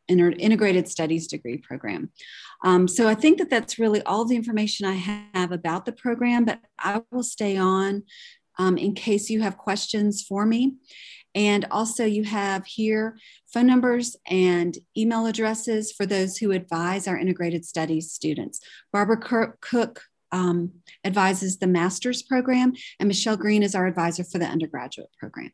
integrated 0.09 0.89
studies 0.89 1.29
degree 1.29 1.57
program. 1.57 2.11
Um, 2.65 2.89
so 2.89 3.09
I 3.09 3.15
think 3.15 3.39
that 3.39 3.49
that's 3.49 3.79
really 3.79 4.03
all 4.03 4.25
the 4.25 4.35
information 4.35 4.87
I 4.87 4.95
have 5.35 5.53
about 5.53 5.87
the 5.87 5.93
program, 5.93 6.45
but 6.45 6.59
I 6.81 7.03
will 7.13 7.23
stay 7.23 7.57
on 7.57 8.03
um, 8.59 8.77
in 8.77 8.97
case 8.97 9.31
you 9.31 9.41
have 9.41 9.57
questions 9.57 10.21
for 10.21 10.45
me. 10.45 10.75
And 11.37 11.65
also 11.71 12.05
you 12.05 12.25
have 12.25 12.67
here 12.67 13.17
phone 13.55 13.69
numbers 13.69 14.17
and 14.27 14.77
email 14.99 15.27
addresses 15.27 15.93
for 15.93 16.07
those 16.07 16.39
who 16.39 16.51
advise 16.51 17.07
our 17.07 17.17
integrated 17.17 17.65
studies 17.65 18.11
students. 18.11 18.59
Barbara 18.93 19.57
Cook 19.61 20.03
um, 20.33 20.73
advises 21.05 21.59
the 21.59 21.67
master's 21.67 22.23
program, 22.23 22.73
and 22.99 23.07
Michelle 23.07 23.37
Green 23.37 23.63
is 23.63 23.75
our 23.75 23.87
advisor 23.87 24.25
for 24.25 24.39
the 24.39 24.47
undergraduate 24.47 25.11
program. 25.19 25.53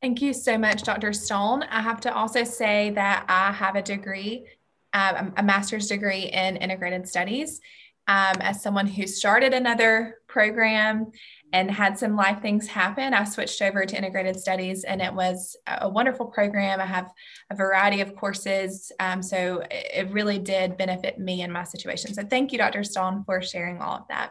Thank 0.00 0.22
you 0.22 0.32
so 0.32 0.56
much, 0.56 0.82
Dr. 0.82 1.12
Stone. 1.12 1.64
I 1.64 1.80
have 1.80 2.00
to 2.02 2.14
also 2.14 2.44
say 2.44 2.90
that 2.90 3.24
I 3.28 3.50
have 3.52 3.76
a 3.76 3.82
degree, 3.82 4.46
um, 4.92 5.32
a 5.36 5.42
master's 5.42 5.88
degree 5.88 6.24
in 6.24 6.56
integrated 6.56 7.08
studies. 7.08 7.60
Um, 8.08 8.36
as 8.40 8.62
someone 8.62 8.86
who 8.86 9.06
started 9.06 9.52
another 9.52 10.18
program 10.28 11.10
and 11.52 11.70
had 11.70 11.98
some 11.98 12.14
life 12.14 12.40
things 12.40 12.68
happen, 12.68 13.12
I 13.12 13.24
switched 13.24 13.60
over 13.62 13.84
to 13.84 13.96
integrated 13.96 14.38
studies 14.38 14.84
and 14.84 15.02
it 15.02 15.12
was 15.12 15.56
a 15.66 15.88
wonderful 15.88 16.26
program. 16.26 16.80
I 16.80 16.86
have 16.86 17.10
a 17.50 17.56
variety 17.56 18.00
of 18.00 18.14
courses. 18.14 18.92
Um, 19.00 19.22
so 19.22 19.64
it 19.70 20.08
really 20.10 20.38
did 20.38 20.76
benefit 20.76 21.18
me 21.18 21.42
in 21.42 21.50
my 21.50 21.64
situation. 21.64 22.14
So 22.14 22.22
thank 22.22 22.52
you, 22.52 22.58
Dr. 22.58 22.84
Stone, 22.84 23.24
for 23.24 23.42
sharing 23.42 23.82
all 23.82 23.96
of 23.96 24.08
that. 24.08 24.30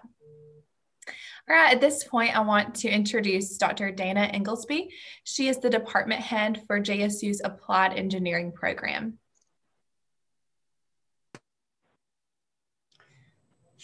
All 1.47 1.55
right, 1.55 1.73
at 1.73 1.81
this 1.81 2.03
point, 2.03 2.35
I 2.35 2.39
want 2.39 2.73
to 2.75 2.89
introduce 2.89 3.57
Dr. 3.57 3.91
Dana 3.91 4.31
Inglesby. 4.33 4.89
She 5.25 5.47
is 5.47 5.59
the 5.59 5.69
department 5.69 6.21
head 6.21 6.63
for 6.65 6.79
JSU's 6.79 7.39
Applied 7.43 7.93
Engineering 7.93 8.51
program. 8.51 9.19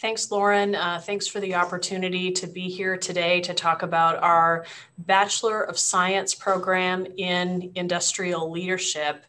Thanks, 0.02 0.32
Lauren. 0.32 0.74
Uh, 0.74 1.00
thanks 1.00 1.28
for 1.28 1.38
the 1.38 1.54
opportunity 1.54 2.32
to 2.32 2.48
be 2.48 2.68
here 2.68 2.96
today 2.96 3.40
to 3.42 3.54
talk 3.54 3.84
about 3.84 4.20
our 4.20 4.66
Bachelor 4.98 5.62
of 5.62 5.78
Science 5.78 6.34
program 6.34 7.06
in 7.18 7.70
Industrial 7.76 8.50
Leadership. 8.50 9.24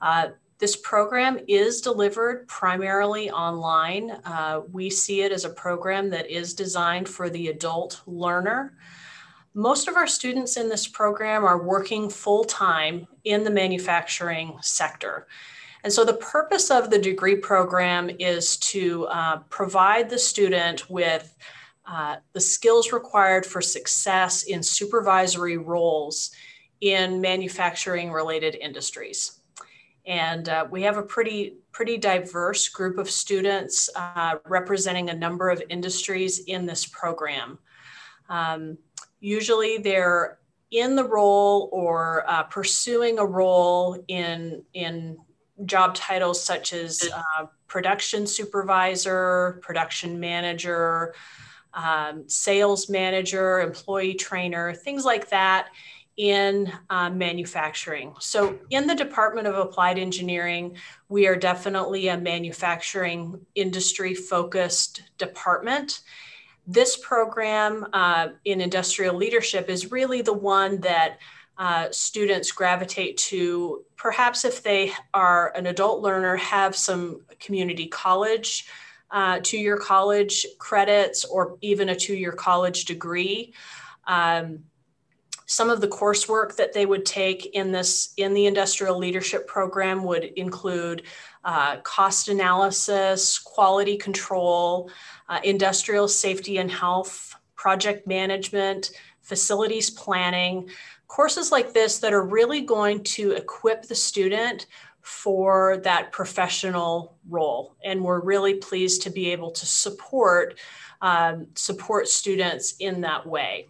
Uh, 0.00 0.28
this 0.56 0.74
program 0.74 1.38
is 1.48 1.82
delivered 1.82 2.48
primarily 2.48 3.30
online. 3.30 4.12
Uh, 4.24 4.62
we 4.72 4.88
see 4.88 5.20
it 5.20 5.32
as 5.32 5.44
a 5.44 5.50
program 5.50 6.08
that 6.08 6.30
is 6.30 6.54
designed 6.54 7.06
for 7.06 7.28
the 7.28 7.48
adult 7.48 8.00
learner. 8.06 8.78
Most 9.52 9.86
of 9.86 9.96
our 9.96 10.06
students 10.06 10.56
in 10.56 10.70
this 10.70 10.88
program 10.88 11.44
are 11.44 11.62
working 11.62 12.08
full 12.08 12.44
time 12.44 13.06
in 13.24 13.44
the 13.44 13.50
manufacturing 13.50 14.56
sector. 14.62 15.26
And 15.84 15.92
so 15.92 16.04
the 16.04 16.14
purpose 16.14 16.70
of 16.70 16.90
the 16.90 16.98
degree 16.98 17.36
program 17.36 18.10
is 18.18 18.56
to 18.58 19.06
uh, 19.06 19.38
provide 19.48 20.10
the 20.10 20.18
student 20.18 20.88
with 20.90 21.36
uh, 21.86 22.16
the 22.32 22.40
skills 22.40 22.92
required 22.92 23.46
for 23.46 23.60
success 23.60 24.44
in 24.44 24.62
supervisory 24.62 25.56
roles 25.56 26.30
in 26.80 27.20
manufacturing 27.20 28.12
related 28.12 28.54
industries. 28.54 29.40
And 30.06 30.48
uh, 30.48 30.66
we 30.70 30.82
have 30.82 30.96
a 30.96 31.02
pretty, 31.02 31.58
pretty 31.72 31.98
diverse 31.98 32.68
group 32.68 32.98
of 32.98 33.10
students 33.10 33.90
uh, 33.96 34.36
representing 34.46 35.10
a 35.10 35.14
number 35.14 35.50
of 35.50 35.62
industries 35.68 36.40
in 36.40 36.66
this 36.66 36.86
program. 36.86 37.58
Um, 38.28 38.78
usually 39.20 39.78
they're 39.78 40.38
in 40.70 40.94
the 40.94 41.04
role 41.04 41.68
or 41.72 42.24
uh, 42.28 42.44
pursuing 42.44 43.18
a 43.18 43.26
role 43.26 44.02
in, 44.08 44.62
in 44.72 45.18
job 45.64 45.94
titles 45.94 46.42
such 46.42 46.72
as 46.72 47.08
uh, 47.14 47.46
production 47.66 48.26
supervisor, 48.26 49.60
production 49.62 50.18
manager, 50.20 51.14
um, 51.74 52.28
sales 52.28 52.88
manager, 52.88 53.60
employee 53.60 54.14
trainer, 54.14 54.74
things 54.74 55.04
like 55.04 55.30
that 55.30 55.68
in 56.16 56.70
uh, 56.90 57.08
manufacturing. 57.08 58.14
So, 58.20 58.58
in 58.68 58.86
the 58.86 58.94
Department 58.94 59.46
of 59.46 59.56
Applied 59.56 59.98
Engineering, 59.98 60.76
we 61.08 61.26
are 61.26 61.36
definitely 61.36 62.08
a 62.08 62.18
manufacturing 62.18 63.40
industry 63.54 64.14
focused 64.14 65.02
department. 65.16 66.00
This 66.66 66.96
program 66.96 67.86
uh, 67.92 68.28
in 68.44 68.60
industrial 68.60 69.16
leadership 69.16 69.70
is 69.70 69.90
really 69.90 70.20
the 70.20 70.34
one 70.34 70.80
that 70.80 71.18
uh, 71.60 71.88
students 71.90 72.50
gravitate 72.52 73.18
to, 73.18 73.84
perhaps 73.94 74.46
if 74.46 74.62
they 74.62 74.90
are 75.12 75.52
an 75.54 75.66
adult 75.66 76.00
learner, 76.00 76.34
have 76.36 76.74
some 76.74 77.20
community 77.38 77.86
college, 77.86 78.66
uh, 79.10 79.38
two 79.42 79.58
year 79.58 79.76
college 79.76 80.46
credits, 80.58 81.26
or 81.26 81.58
even 81.60 81.90
a 81.90 81.94
two 81.94 82.14
year 82.14 82.32
college 82.32 82.86
degree. 82.86 83.52
Um, 84.06 84.60
some 85.44 85.68
of 85.68 85.82
the 85.82 85.88
coursework 85.88 86.56
that 86.56 86.72
they 86.72 86.86
would 86.86 87.04
take 87.04 87.44
in 87.54 87.72
this 87.72 88.14
in 88.16 88.32
the 88.32 88.46
industrial 88.46 88.96
leadership 88.96 89.46
program 89.46 90.02
would 90.04 90.24
include 90.24 91.02
uh, 91.44 91.76
cost 91.80 92.28
analysis, 92.28 93.38
quality 93.38 93.98
control, 93.98 94.90
uh, 95.28 95.40
industrial 95.44 96.08
safety 96.08 96.56
and 96.56 96.70
health, 96.70 97.34
project 97.54 98.06
management, 98.06 98.92
facilities 99.20 99.90
planning 99.90 100.70
courses 101.10 101.50
like 101.50 101.72
this 101.72 101.98
that 101.98 102.12
are 102.12 102.22
really 102.22 102.60
going 102.60 103.02
to 103.02 103.32
equip 103.32 103.82
the 103.82 103.94
student 103.96 104.66
for 105.02 105.78
that 105.78 106.12
professional 106.12 107.16
role. 107.28 107.74
And 107.84 108.04
we're 108.04 108.20
really 108.20 108.54
pleased 108.54 109.02
to 109.02 109.10
be 109.10 109.32
able 109.32 109.50
to 109.50 109.66
support, 109.66 110.60
um, 111.02 111.48
support 111.56 112.06
students 112.06 112.76
in 112.78 113.00
that 113.00 113.26
way. 113.26 113.66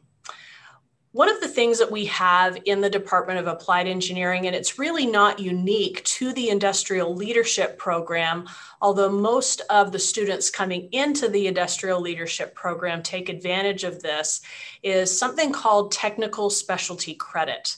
One 1.12 1.28
of 1.28 1.40
the 1.40 1.48
things 1.48 1.78
that 1.80 1.90
we 1.90 2.04
have 2.04 2.56
in 2.66 2.80
the 2.80 2.90
Department 2.90 3.40
of 3.40 3.48
Applied 3.48 3.88
Engineering, 3.88 4.46
and 4.46 4.54
it's 4.54 4.78
really 4.78 5.06
not 5.06 5.40
unique 5.40 6.04
to 6.04 6.32
the 6.32 6.50
Industrial 6.50 7.12
Leadership 7.12 7.78
Program, 7.78 8.48
although 8.80 9.10
most 9.10 9.60
of 9.70 9.90
the 9.90 9.98
students 9.98 10.50
coming 10.50 10.88
into 10.92 11.28
the 11.28 11.48
Industrial 11.48 12.00
Leadership 12.00 12.54
Program 12.54 13.02
take 13.02 13.28
advantage 13.28 13.82
of 13.82 14.00
this, 14.00 14.40
is 14.84 15.16
something 15.16 15.52
called 15.52 15.90
Technical 15.90 16.48
Specialty 16.48 17.14
Credit. 17.14 17.76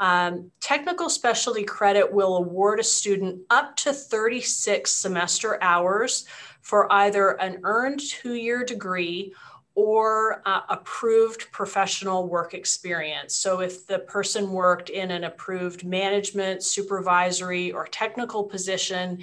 Um, 0.00 0.52
technical 0.60 1.08
specialty 1.08 1.64
credit 1.64 2.12
will 2.12 2.36
award 2.36 2.78
a 2.78 2.84
student 2.84 3.40
up 3.50 3.76
to 3.78 3.92
36 3.92 4.90
semester 4.90 5.58
hours 5.60 6.24
for 6.60 6.92
either 6.92 7.30
an 7.40 7.60
earned 7.64 8.00
two 8.00 8.34
year 8.34 8.62
degree 8.64 9.32
or 9.78 10.42
uh, 10.44 10.62
approved 10.70 11.46
professional 11.52 12.26
work 12.26 12.52
experience. 12.52 13.36
So, 13.36 13.60
if 13.60 13.86
the 13.86 14.00
person 14.00 14.50
worked 14.50 14.90
in 14.90 15.12
an 15.12 15.22
approved 15.22 15.84
management, 15.84 16.64
supervisory, 16.64 17.70
or 17.70 17.86
technical 17.86 18.42
position 18.42 19.20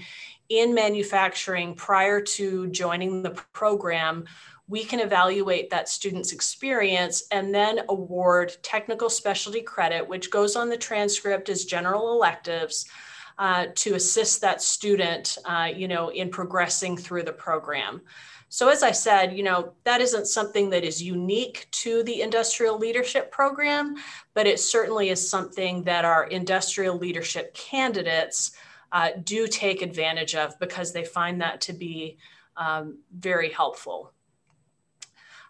in 0.48 0.74
manufacturing 0.74 1.76
prior 1.76 2.22
to 2.22 2.68
joining 2.68 3.22
the 3.22 3.32
program, 3.52 4.24
we 4.70 4.86
can 4.86 5.02
evaluate 5.02 5.72
that 5.72 5.90
student's 5.90 6.32
experience 6.32 7.28
and 7.32 7.54
then 7.54 7.82
award 7.90 8.56
technical 8.64 9.10
specialty 9.10 9.62
credit, 9.62 10.08
which 10.08 10.32
goes 10.32 10.56
on 10.56 10.70
the 10.70 10.78
transcript 10.78 11.50
as 11.50 11.66
general 11.66 12.14
electives. 12.14 12.86
Uh, 13.38 13.66
to 13.76 13.96
assist 13.96 14.40
that 14.40 14.62
student, 14.62 15.38
uh, 15.44 15.68
you 15.76 15.90
know, 15.90 16.08
in 16.08 16.30
progressing 16.30 16.96
through 16.96 17.22
the 17.22 17.34
program. 17.34 18.00
So, 18.56 18.70
as 18.70 18.84
I 18.84 18.92
said, 18.92 19.36
you 19.38 19.44
know, 19.44 19.74
that 19.84 20.00
isn't 20.00 20.28
something 20.28 20.70
that 20.70 20.86
is 20.86 21.04
unique 21.04 21.68
to 21.72 22.04
the 22.04 22.22
industrial 22.22 22.78
leadership 22.78 23.30
program, 23.30 23.98
but 24.34 24.48
it 24.48 24.62
certainly 24.62 25.10
is 25.10 25.30
something 25.30 25.84
that 25.84 26.06
our 26.06 26.28
industrial 26.28 26.98
leadership 26.98 27.54
candidates 27.54 28.54
uh, 28.94 29.10
do 29.26 29.46
take 29.46 29.82
advantage 29.82 30.36
of 30.36 30.58
because 30.58 30.94
they 30.94 31.04
find 31.04 31.42
that 31.42 31.60
to 31.60 31.74
be 31.74 32.18
um, 32.56 33.00
very 33.14 33.50
helpful. 33.50 34.14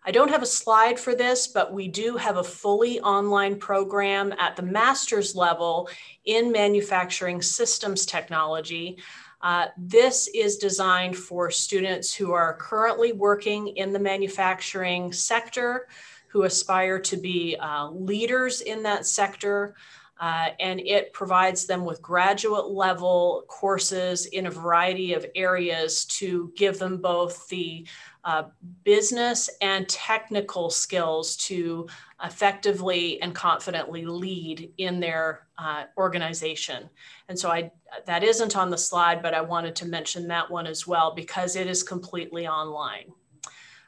I 0.04 0.10
don't 0.10 0.32
have 0.32 0.42
a 0.42 0.48
slide 0.48 1.00
for 1.00 1.14
this, 1.14 1.46
but 1.46 1.72
we 1.72 1.88
do 1.88 2.18
have 2.18 2.38
a 2.38 2.44
fully 2.44 3.00
online 3.02 3.60
program 3.60 4.34
at 4.40 4.56
the 4.56 4.64
master's 4.64 5.36
level 5.36 5.90
in 6.26 6.52
manufacturing 6.52 7.44
systems 7.44 8.08
technology. 8.08 8.98
Uh, 9.46 9.68
this 9.78 10.28
is 10.34 10.58
designed 10.58 11.16
for 11.16 11.52
students 11.52 12.12
who 12.12 12.32
are 12.32 12.58
currently 12.58 13.14
working 13.14 13.68
in 13.78 13.94
the 13.94 14.00
manufacturing 14.00 15.14
sector, 15.14 15.88
who 16.30 16.46
aspire 16.46 16.98
to 16.98 17.16
be 17.16 17.56
uh, 17.60 17.88
leaders 17.92 18.62
in 18.62 18.82
that 18.82 19.06
sector. 19.06 19.76
Uh, 20.20 20.48
and 20.60 20.80
it 20.80 21.14
provides 21.14 21.68
them 21.68 21.86
with 21.86 22.02
graduate 22.02 22.70
level 22.70 23.44
courses 23.48 24.26
in 24.26 24.48
a 24.48 24.52
variety 24.52 25.14
of 25.14 25.28
areas 25.36 26.06
to 26.06 26.52
give 26.56 26.80
them 26.80 26.98
both 26.98 27.48
the 27.50 27.86
uh, 28.24 28.46
business 28.84 29.48
and 29.62 29.88
technical 29.88 30.72
skills 30.72 31.36
to 31.36 31.88
effectively 32.26 33.22
and 33.22 33.34
confidently 33.34 34.06
lead 34.06 34.74
in 34.78 35.00
their 35.00 35.48
uh, 35.58 35.84
organization. 35.98 36.90
And 37.30 37.40
so 37.40 37.50
I 37.50 37.72
that 38.06 38.24
isn't 38.24 38.58
on 38.58 38.70
the 38.70 38.78
slide, 38.78 39.22
but 39.22 39.34
I 39.34 39.42
wanted 39.42 39.76
to 39.78 39.86
mention 39.86 40.28
that 40.28 40.52
one 40.52 40.68
as 40.68 40.86
well 40.86 41.14
because 41.16 41.56
it 41.56 41.68
is 41.68 41.84
completely 41.84 42.48
online. 42.48 43.14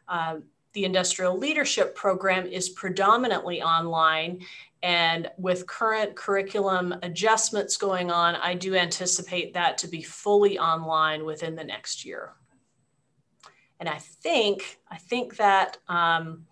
Uh, 0.07 0.37
the 0.73 0.85
industrial 0.85 1.37
leadership 1.37 1.95
program 1.95 2.45
is 2.45 2.69
predominantly 2.69 3.61
online 3.61 4.39
and 4.83 5.29
with 5.37 5.65
current 5.65 6.15
curriculum 6.15 6.95
adjustments 7.01 7.77
going 7.77 8.11
on, 8.11 8.35
I 8.35 8.53
do 8.53 8.75
anticipate 8.75 9.53
that 9.55 9.77
to 9.79 9.87
be 9.87 10.03
fully 10.03 10.59
online 10.59 11.25
within 11.25 11.55
the 11.55 11.63
next 11.63 12.05
year. 12.05 12.33
And 13.79 13.89
I 13.89 13.97
think, 13.97 14.79
I 14.89 14.97
think 14.97 15.37
that 15.37 15.77
um, 15.87 16.45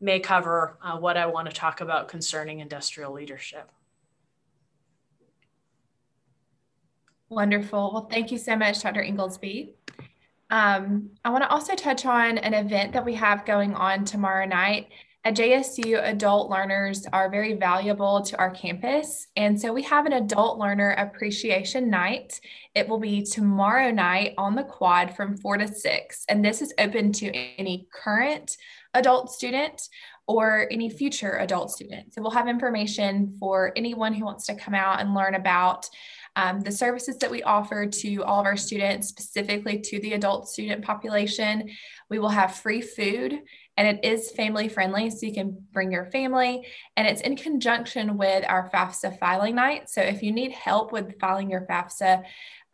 may 0.00 0.20
cover 0.20 0.78
uh, 0.82 0.96
what 0.98 1.16
I 1.16 1.26
want 1.26 1.48
to 1.48 1.54
talk 1.54 1.80
about 1.80 2.08
concerning 2.08 2.60
industrial 2.60 3.12
leadership. 3.12 3.70
Wonderful. 7.28 7.90
Well, 7.92 8.08
thank 8.10 8.32
you 8.32 8.38
so 8.38 8.56
much, 8.56 8.82
Dr. 8.82 9.02
Inglesby. 9.02 9.74
Um, 10.50 11.10
I 11.24 11.30
want 11.30 11.44
to 11.44 11.50
also 11.50 11.74
touch 11.74 12.06
on 12.06 12.38
an 12.38 12.54
event 12.54 12.92
that 12.94 13.04
we 13.04 13.14
have 13.14 13.44
going 13.44 13.74
on 13.74 14.04
tomorrow 14.04 14.46
night. 14.46 14.88
At 15.24 15.36
JSU, 15.36 16.02
adult 16.02 16.48
learners 16.48 17.06
are 17.12 17.28
very 17.28 17.52
valuable 17.52 18.22
to 18.22 18.38
our 18.38 18.50
campus. 18.50 19.26
And 19.36 19.60
so 19.60 19.74
we 19.74 19.82
have 19.82 20.06
an 20.06 20.14
adult 20.14 20.58
learner 20.58 20.92
appreciation 20.92 21.90
night. 21.90 22.40
It 22.74 22.88
will 22.88 23.00
be 23.00 23.22
tomorrow 23.22 23.90
night 23.90 24.32
on 24.38 24.54
the 24.54 24.62
quad 24.62 25.14
from 25.14 25.36
four 25.36 25.58
to 25.58 25.68
six. 25.68 26.24
And 26.30 26.42
this 26.42 26.62
is 26.62 26.72
open 26.78 27.12
to 27.14 27.30
any 27.58 27.88
current 27.92 28.56
adult 28.94 29.30
student 29.30 29.80
or 30.26 30.68
any 30.70 30.90
future 30.90 31.38
adult 31.38 31.70
student. 31.70 32.12
So 32.12 32.20
we'll 32.20 32.30
have 32.32 32.48
information 32.48 33.36
for 33.40 33.72
anyone 33.76 34.12
who 34.12 34.24
wants 34.24 34.46
to 34.46 34.54
come 34.54 34.74
out 34.74 35.00
and 35.00 35.14
learn 35.14 35.34
about 35.34 35.88
um, 36.36 36.60
the 36.60 36.70
services 36.70 37.16
that 37.18 37.30
we 37.30 37.42
offer 37.42 37.86
to 37.86 38.22
all 38.24 38.38
of 38.38 38.46
our 38.46 38.56
students, 38.56 39.08
specifically 39.08 39.80
to 39.80 39.98
the 40.00 40.12
adult 40.12 40.48
student 40.48 40.84
population. 40.84 41.70
We 42.10 42.18
will 42.18 42.28
have 42.28 42.54
free 42.54 42.80
food 42.80 43.40
and 43.78 43.86
it 43.86 44.04
is 44.04 44.32
family 44.32 44.68
friendly, 44.68 45.08
so 45.08 45.24
you 45.24 45.32
can 45.32 45.56
bring 45.72 45.92
your 45.92 46.06
family. 46.06 46.66
And 46.96 47.06
it's 47.06 47.20
in 47.20 47.36
conjunction 47.36 48.18
with 48.18 48.44
our 48.48 48.68
FAFSA 48.70 49.20
filing 49.20 49.54
night. 49.54 49.88
So 49.88 50.02
if 50.02 50.20
you 50.20 50.32
need 50.32 50.50
help 50.50 50.90
with 50.90 51.18
filing 51.20 51.48
your 51.48 51.60
FAFSA, 51.60 52.24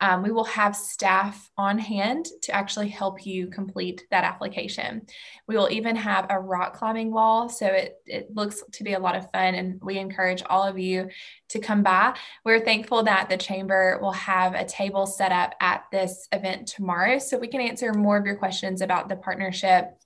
um, 0.01 0.23
we 0.23 0.31
will 0.31 0.45
have 0.45 0.75
staff 0.75 1.49
on 1.57 1.77
hand 1.77 2.25
to 2.41 2.51
actually 2.51 2.89
help 2.89 3.23
you 3.23 3.47
complete 3.47 4.03
that 4.09 4.23
application. 4.23 5.03
We 5.47 5.55
will 5.55 5.69
even 5.69 5.95
have 5.95 6.25
a 6.29 6.39
rock 6.39 6.75
climbing 6.75 7.11
wall. 7.11 7.49
So 7.49 7.67
it, 7.67 7.97
it 8.07 8.35
looks 8.35 8.63
to 8.73 8.83
be 8.83 8.93
a 8.93 8.99
lot 8.99 9.15
of 9.15 9.29
fun, 9.31 9.53
and 9.53 9.79
we 9.83 9.99
encourage 9.99 10.41
all 10.49 10.63
of 10.63 10.79
you 10.79 11.09
to 11.49 11.59
come 11.59 11.83
by. 11.83 12.17
We're 12.43 12.65
thankful 12.65 13.03
that 13.03 13.29
the 13.29 13.37
Chamber 13.37 13.99
will 14.01 14.11
have 14.11 14.55
a 14.55 14.65
table 14.65 15.05
set 15.05 15.31
up 15.31 15.53
at 15.61 15.83
this 15.91 16.27
event 16.31 16.67
tomorrow 16.67 17.19
so 17.19 17.37
we 17.37 17.47
can 17.47 17.61
answer 17.61 17.93
more 17.93 18.17
of 18.17 18.25
your 18.25 18.37
questions 18.37 18.81
about 18.81 19.07
the 19.07 19.15
partnership 19.15 19.97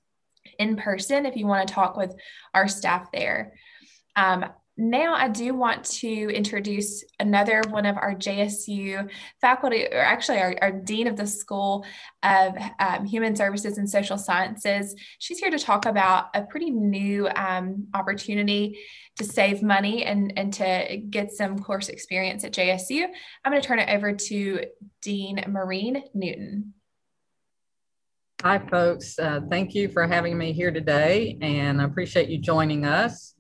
in 0.58 0.76
person 0.76 1.26
if 1.26 1.36
you 1.36 1.48
want 1.48 1.68
to 1.68 1.74
talk 1.74 1.96
with 1.98 2.14
our 2.54 2.68
staff 2.68 3.12
there. 3.12 3.54
Um, 4.16 4.46
now 4.80 5.14
I 5.14 5.28
do 5.28 5.54
want 5.54 5.84
to 5.84 6.08
introduce 6.08 7.04
another 7.20 7.62
one 7.70 7.86
of 7.86 7.98
our 7.98 8.16
JSU 8.16 9.10
faculty, 9.42 9.86
or 9.92 10.00
actually 10.00 10.40
our, 10.40 10.56
our 10.62 10.72
Dean 10.72 11.08
of 11.08 11.18
the 11.18 11.28
School 11.28 11.86
of 12.24 12.54
um, 12.80 13.06
Human 13.06 13.36
Services 13.36 13.78
and 13.78 13.90
Social 13.90 14.18
Sciences. 14.18 14.96
She's 15.20 15.40
here 15.40 15.52
to 15.52 15.60
talk 15.60 15.86
about 15.86 16.28
a 16.34 16.44
pretty 16.44 16.70
new 16.70 17.28
um, 17.36 17.88
opportunity 17.94 18.80
to 19.18 19.26
save 19.26 19.62
money 19.62 20.06
and, 20.06 20.32
and 20.38 20.54
to 20.54 21.02
get 21.10 21.34
some 21.34 21.60
course 21.60 21.90
experience 21.90 22.46
at 22.46 22.54
JSU. 22.54 23.06
I'm 23.44 23.52
going 23.52 23.62
to 23.62 23.68
turn 23.68 23.80
it 23.80 23.90
over 23.90 24.14
to 24.14 24.62
Dean 25.02 25.44
Maureen 25.50 26.04
Newton. 26.14 26.74
Hi, 28.42 28.58
folks. 28.58 29.20
Uh, 29.20 29.42
thank 29.50 29.76
you 29.76 29.90
for 29.90 30.08
having 30.08 30.38
me 30.38 30.54
here 30.54 30.72
today, 30.72 31.38
and 31.42 31.82
I 31.82 31.84
appreciate 31.84 32.30
you 32.30 32.38
joining 32.38 32.86
us. 32.86 33.36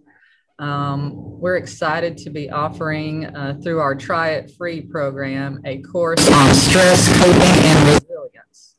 Um, 0.59 1.13
we're 1.39 1.55
excited 1.55 2.17
to 2.17 2.29
be 2.29 2.49
offering 2.49 3.27
uh, 3.27 3.57
through 3.63 3.79
our 3.79 3.95
Try 3.95 4.31
It 4.31 4.51
Free 4.57 4.81
program 4.81 5.61
a 5.63 5.81
course 5.83 6.29
on 6.29 6.53
stress, 6.53 7.07
coping, 7.17 7.41
and 7.41 7.87
resilience. 7.87 8.75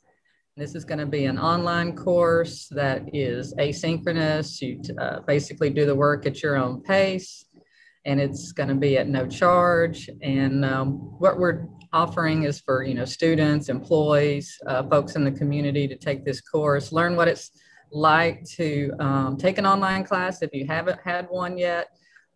This 0.59 0.75
is 0.75 0.85
going 0.85 0.99
to 0.99 1.07
be 1.07 1.25
an 1.25 1.39
online 1.39 1.97
course 1.97 2.69
that 2.73 3.03
is 3.15 3.55
asynchronous. 3.55 4.61
You 4.61 4.83
uh, 4.99 5.21
basically 5.21 5.71
do 5.71 5.87
the 5.87 5.95
work 5.95 6.27
at 6.27 6.43
your 6.43 6.57
own 6.57 6.83
pace, 6.83 7.47
and 8.05 8.21
it's 8.21 8.53
going 8.53 8.69
to 8.69 8.75
be 8.75 8.99
at 8.99 9.09
no 9.09 9.27
charge. 9.27 10.11
And 10.21 10.67
um, 10.67 10.97
what 11.19 11.39
we're 11.39 11.67
offering 11.93 12.45
is 12.45 12.61
for 12.61 12.83
you 12.83 12.95
know 12.95 13.05
students, 13.05 13.69
employees, 13.69 14.59
uh, 14.67 14.83
folks 14.85 15.17
in 15.17 15.25
the 15.25 15.33
community 15.33 15.89
to 15.89 15.97
take 15.97 16.25
this 16.25 16.41
course, 16.41 16.93
learn 16.93 17.17
what 17.17 17.29
it's 17.29 17.51
like 17.93 18.45
to 18.45 18.93
um, 19.01 19.37
take 19.37 19.59
an 19.59 19.67
online 19.67 20.05
class 20.05 20.43
if 20.43 20.51
you 20.53 20.67
haven't 20.67 21.01
had 21.05 21.27
one 21.29 21.59
yet, 21.59 21.89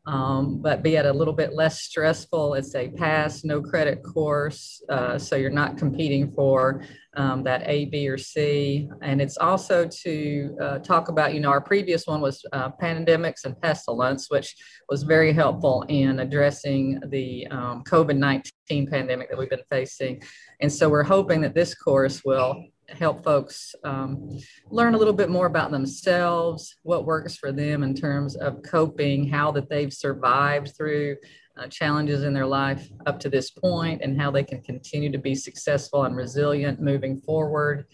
um, 0.06 0.60
but 0.60 0.82
be 0.82 0.96
at 0.96 1.06
a 1.06 1.12
little 1.12 1.32
bit 1.34 1.54
less 1.54 1.80
stressful. 1.80 2.54
It's 2.54 2.74
a 2.74 2.88
pass, 2.88 3.44
no 3.44 3.62
credit 3.62 4.02
course, 4.02 4.82
uh, 4.88 5.18
so 5.18 5.36
you're 5.36 5.50
not 5.50 5.78
competing 5.78 6.32
for 6.32 6.82
um, 7.16 7.42
that 7.44 7.62
A, 7.66 7.86
B, 7.86 8.08
or 8.08 8.18
C. 8.18 8.88
And 9.02 9.20
it's 9.20 9.36
also 9.36 9.86
to 9.86 10.56
uh, 10.60 10.78
talk 10.78 11.08
about, 11.08 11.34
you 11.34 11.40
know, 11.40 11.50
our 11.50 11.60
previous 11.60 12.06
one 12.06 12.20
was 12.20 12.44
uh, 12.52 12.70
pandemics 12.80 13.44
and 13.44 13.60
pestilence, 13.60 14.30
which 14.30 14.54
was 14.88 15.02
very 15.02 15.32
helpful 15.32 15.84
in 15.88 16.20
addressing 16.20 17.00
the 17.08 17.46
um, 17.48 17.82
COVID 17.84 18.16
19 18.16 18.86
pandemic 18.88 19.28
that 19.30 19.38
we've 19.38 19.50
been 19.50 19.60
facing. 19.70 20.22
And 20.60 20.72
so 20.72 20.88
we're 20.88 21.02
hoping 21.02 21.40
that 21.42 21.54
this 21.54 21.74
course 21.74 22.22
will 22.24 22.64
help 22.88 23.24
folks 23.24 23.74
um, 23.84 24.38
learn 24.70 24.94
a 24.94 24.98
little 24.98 25.14
bit 25.14 25.30
more 25.30 25.46
about 25.46 25.70
themselves, 25.70 26.76
what 26.82 27.06
works 27.06 27.36
for 27.36 27.52
them 27.52 27.82
in 27.82 27.94
terms 27.94 28.36
of 28.36 28.62
coping, 28.62 29.28
how 29.28 29.50
that 29.52 29.68
they've 29.68 29.92
survived 29.92 30.72
through 30.76 31.16
uh, 31.56 31.66
challenges 31.68 32.24
in 32.24 32.32
their 32.32 32.46
life 32.46 32.88
up 33.06 33.20
to 33.20 33.28
this 33.28 33.50
point, 33.50 34.02
and 34.02 34.20
how 34.20 34.30
they 34.30 34.44
can 34.44 34.60
continue 34.62 35.10
to 35.12 35.18
be 35.18 35.34
successful 35.34 36.04
and 36.04 36.16
resilient 36.16 36.80
moving 36.80 37.20
forward. 37.20 37.86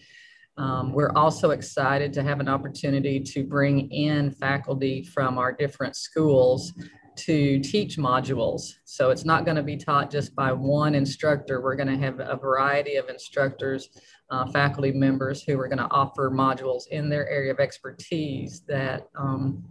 Um, 0.57 0.93
we're 0.93 1.13
also 1.15 1.51
excited 1.51 2.11
to 2.13 2.23
have 2.23 2.39
an 2.39 2.49
opportunity 2.49 3.19
to 3.19 3.43
bring 3.43 3.89
in 3.91 4.31
faculty 4.31 5.03
from 5.03 5.37
our 5.37 5.51
different 5.51 5.95
schools 5.95 6.73
to 7.15 7.59
teach 7.59 7.97
modules. 7.97 8.73
So 8.85 9.11
it's 9.11 9.25
not 9.25 9.45
going 9.45 9.57
to 9.57 9.63
be 9.63 9.77
taught 9.77 10.09
just 10.09 10.35
by 10.35 10.51
one 10.51 10.95
instructor. 10.95 11.61
We're 11.61 11.75
going 11.75 11.87
to 11.87 11.97
have 11.97 12.19
a 12.19 12.35
variety 12.35 12.95
of 12.95 13.09
instructors, 13.09 13.89
uh, 14.29 14.45
faculty 14.51 14.91
members 14.91 15.43
who 15.43 15.59
are 15.59 15.67
going 15.67 15.77
to 15.77 15.91
offer 15.91 16.31
modules 16.31 16.83
in 16.89 17.09
their 17.09 17.29
area 17.29 17.51
of 17.51 17.59
expertise 17.59 18.61
that 18.67 19.07
um, 19.17 19.63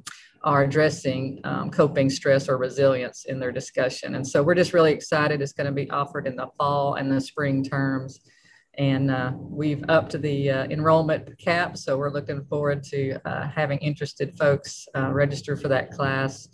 are 0.42 0.62
addressing 0.62 1.40
um, 1.44 1.70
coping 1.70 2.08
stress 2.08 2.48
or 2.48 2.56
resilience 2.56 3.26
in 3.26 3.38
their 3.38 3.52
discussion. 3.52 4.14
And 4.14 4.26
so 4.26 4.42
we're 4.42 4.54
just 4.54 4.72
really 4.72 4.92
excited. 4.92 5.42
It's 5.42 5.52
going 5.52 5.66
to 5.66 5.72
be 5.72 5.90
offered 5.90 6.26
in 6.26 6.36
the 6.36 6.48
fall 6.58 6.94
and 6.94 7.12
the 7.12 7.20
spring 7.20 7.62
terms. 7.62 8.20
And 8.78 9.10
uh, 9.10 9.32
we've 9.36 9.84
upped 9.88 10.20
the 10.20 10.50
uh, 10.50 10.64
enrollment 10.64 11.36
cap. 11.38 11.76
So 11.76 11.98
we're 11.98 12.12
looking 12.12 12.44
forward 12.44 12.82
to 12.84 13.18
uh, 13.28 13.48
having 13.48 13.78
interested 13.78 14.38
folks 14.38 14.88
uh, 14.96 15.10
register 15.12 15.56
for 15.56 15.68
that 15.68 15.90
class 15.90 16.48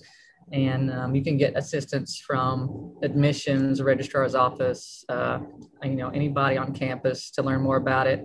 and 0.52 0.92
um, 0.92 1.14
you 1.14 1.24
can 1.24 1.36
get 1.36 1.56
assistance 1.56 2.18
from 2.18 2.96
admissions, 3.02 3.82
registrar's 3.82 4.34
office, 4.34 5.04
uh, 5.08 5.40
you 5.82 5.96
know, 5.96 6.10
anybody 6.10 6.56
on 6.56 6.72
campus 6.72 7.30
to 7.32 7.42
learn 7.42 7.62
more 7.62 7.76
about 7.76 8.06
it. 8.06 8.24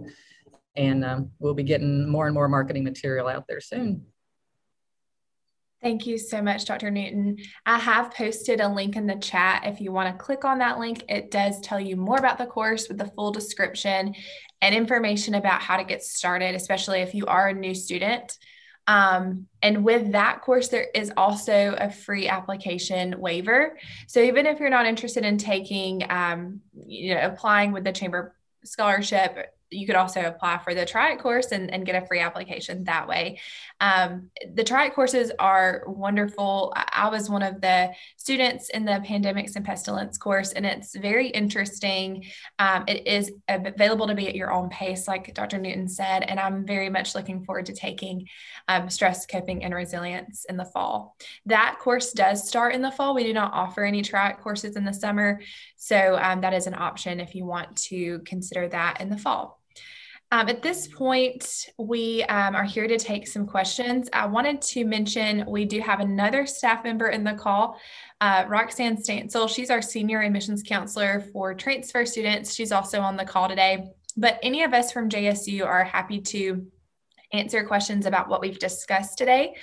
And 0.75 1.03
um, 1.03 1.31
we'll 1.39 1.55
be 1.55 1.63
getting 1.63 2.07
more 2.07 2.27
and 2.27 2.33
more 2.33 2.47
marketing 2.47 2.83
material 2.83 3.27
out 3.27 3.45
there 3.47 3.59
soon. 3.59 4.05
Thank 5.81 6.05
you 6.05 6.19
so 6.19 6.43
much, 6.43 6.65
Dr. 6.65 6.91
Newton. 6.91 7.37
I 7.65 7.79
have 7.79 8.13
posted 8.13 8.61
a 8.61 8.67
link 8.67 8.95
in 8.95 9.07
the 9.07 9.15
chat. 9.15 9.63
If 9.65 9.81
you 9.81 9.91
want 9.91 10.15
to 10.15 10.23
click 10.23 10.45
on 10.45 10.59
that 10.59 10.77
link, 10.77 11.03
it 11.09 11.31
does 11.31 11.59
tell 11.61 11.79
you 11.79 11.95
more 11.95 12.17
about 12.17 12.37
the 12.37 12.45
course 12.45 12.87
with 12.87 12.99
the 12.99 13.07
full 13.07 13.31
description 13.31 14.13
and 14.61 14.75
information 14.75 15.33
about 15.33 15.61
how 15.61 15.77
to 15.77 15.83
get 15.83 16.03
started, 16.03 16.53
especially 16.53 16.99
if 16.99 17.15
you 17.15 17.25
are 17.25 17.47
a 17.47 17.53
new 17.53 17.73
student. 17.73 18.37
Um, 18.85 19.47
and 19.63 19.83
with 19.83 20.11
that 20.11 20.41
course, 20.41 20.67
there 20.67 20.87
is 20.93 21.11
also 21.17 21.75
a 21.75 21.89
free 21.89 22.27
application 22.27 23.19
waiver. 23.19 23.77
So 24.07 24.21
even 24.21 24.45
if 24.45 24.59
you're 24.59 24.69
not 24.69 24.85
interested 24.85 25.25
in 25.25 25.39
taking, 25.39 26.03
um, 26.11 26.61
you 26.75 27.15
know, 27.15 27.21
applying 27.21 27.71
with 27.71 27.85
the 27.85 27.91
chamber 27.91 28.35
scholarship, 28.63 29.51
you 29.71 29.87
could 29.87 29.95
also 29.95 30.21
apply 30.21 30.57
for 30.59 30.75
the 30.75 30.81
It 30.81 31.19
course 31.19 31.51
and, 31.51 31.73
and 31.73 31.85
get 31.85 32.01
a 32.01 32.05
free 32.05 32.19
application 32.19 32.83
that 32.83 33.07
way. 33.07 33.39
Um, 33.79 34.29
the 34.53 34.63
It 34.63 34.93
courses 34.93 35.31
are 35.39 35.83
wonderful. 35.87 36.73
I 36.75 37.09
was 37.09 37.29
one 37.29 37.41
of 37.41 37.61
the 37.61 37.91
students 38.17 38.69
in 38.69 38.83
the 38.83 39.03
pandemics 39.07 39.55
and 39.55 39.65
pestilence 39.65 40.17
course, 40.17 40.51
and 40.51 40.65
it's 40.65 40.95
very 40.95 41.29
interesting. 41.29 42.25
Um, 42.59 42.83
it 42.87 43.07
is 43.07 43.31
available 43.47 44.07
to 44.07 44.15
be 44.15 44.27
at 44.27 44.35
your 44.35 44.51
own 44.51 44.69
pace, 44.69 45.07
like 45.07 45.33
Dr. 45.33 45.57
Newton 45.57 45.87
said, 45.87 46.23
and 46.23 46.39
I'm 46.39 46.65
very 46.65 46.89
much 46.89 47.15
looking 47.15 47.45
forward 47.45 47.65
to 47.67 47.73
taking 47.73 48.27
um, 48.67 48.89
stress 48.89 49.25
coping 49.25 49.63
and 49.63 49.73
resilience 49.73 50.45
in 50.49 50.57
the 50.57 50.65
fall. 50.65 51.15
That 51.45 51.77
course 51.79 52.11
does 52.11 52.45
start 52.45 52.75
in 52.75 52.81
the 52.81 52.91
fall. 52.91 53.15
We 53.15 53.23
do 53.23 53.33
not 53.33 53.53
offer 53.53 53.85
any 53.85 54.01
It 54.01 54.39
courses 54.39 54.75
in 54.75 54.83
the 54.83 54.93
summer, 54.93 55.39
so 55.77 56.17
um, 56.21 56.41
that 56.41 56.53
is 56.53 56.67
an 56.67 56.75
option 56.75 57.21
if 57.21 57.35
you 57.35 57.45
want 57.45 57.77
to 57.77 58.19
consider 58.25 58.67
that 58.67 58.99
in 58.99 59.09
the 59.09 59.17
fall. 59.17 59.60
Um, 60.33 60.47
at 60.47 60.61
this 60.61 60.87
point, 60.87 61.67
we 61.77 62.23
um, 62.23 62.55
are 62.55 62.63
here 62.63 62.87
to 62.87 62.97
take 62.97 63.27
some 63.27 63.45
questions. 63.45 64.07
I 64.13 64.25
wanted 64.27 64.61
to 64.61 64.85
mention 64.85 65.43
we 65.45 65.65
do 65.65 65.81
have 65.81 65.99
another 65.99 66.45
staff 66.45 66.85
member 66.85 67.09
in 67.09 67.25
the 67.25 67.33
call, 67.33 67.77
uh, 68.21 68.45
Roxanne 68.47 68.95
Stansel. 68.95 69.49
She's 69.49 69.69
our 69.69 69.81
senior 69.81 70.21
admissions 70.21 70.63
counselor 70.65 71.19
for 71.33 71.53
transfer 71.53 72.05
students. 72.05 72.55
She's 72.55 72.71
also 72.71 73.01
on 73.01 73.17
the 73.17 73.25
call 73.25 73.49
today. 73.49 73.89
But 74.15 74.39
any 74.41 74.63
of 74.63 74.73
us 74.73 74.93
from 74.93 75.09
JSU 75.09 75.65
are 75.65 75.83
happy 75.83 76.21
to 76.21 76.65
answer 77.33 77.65
questions 77.65 78.05
about 78.05 78.29
what 78.29 78.39
we've 78.39 78.59
discussed 78.59 79.17
today. 79.17 79.55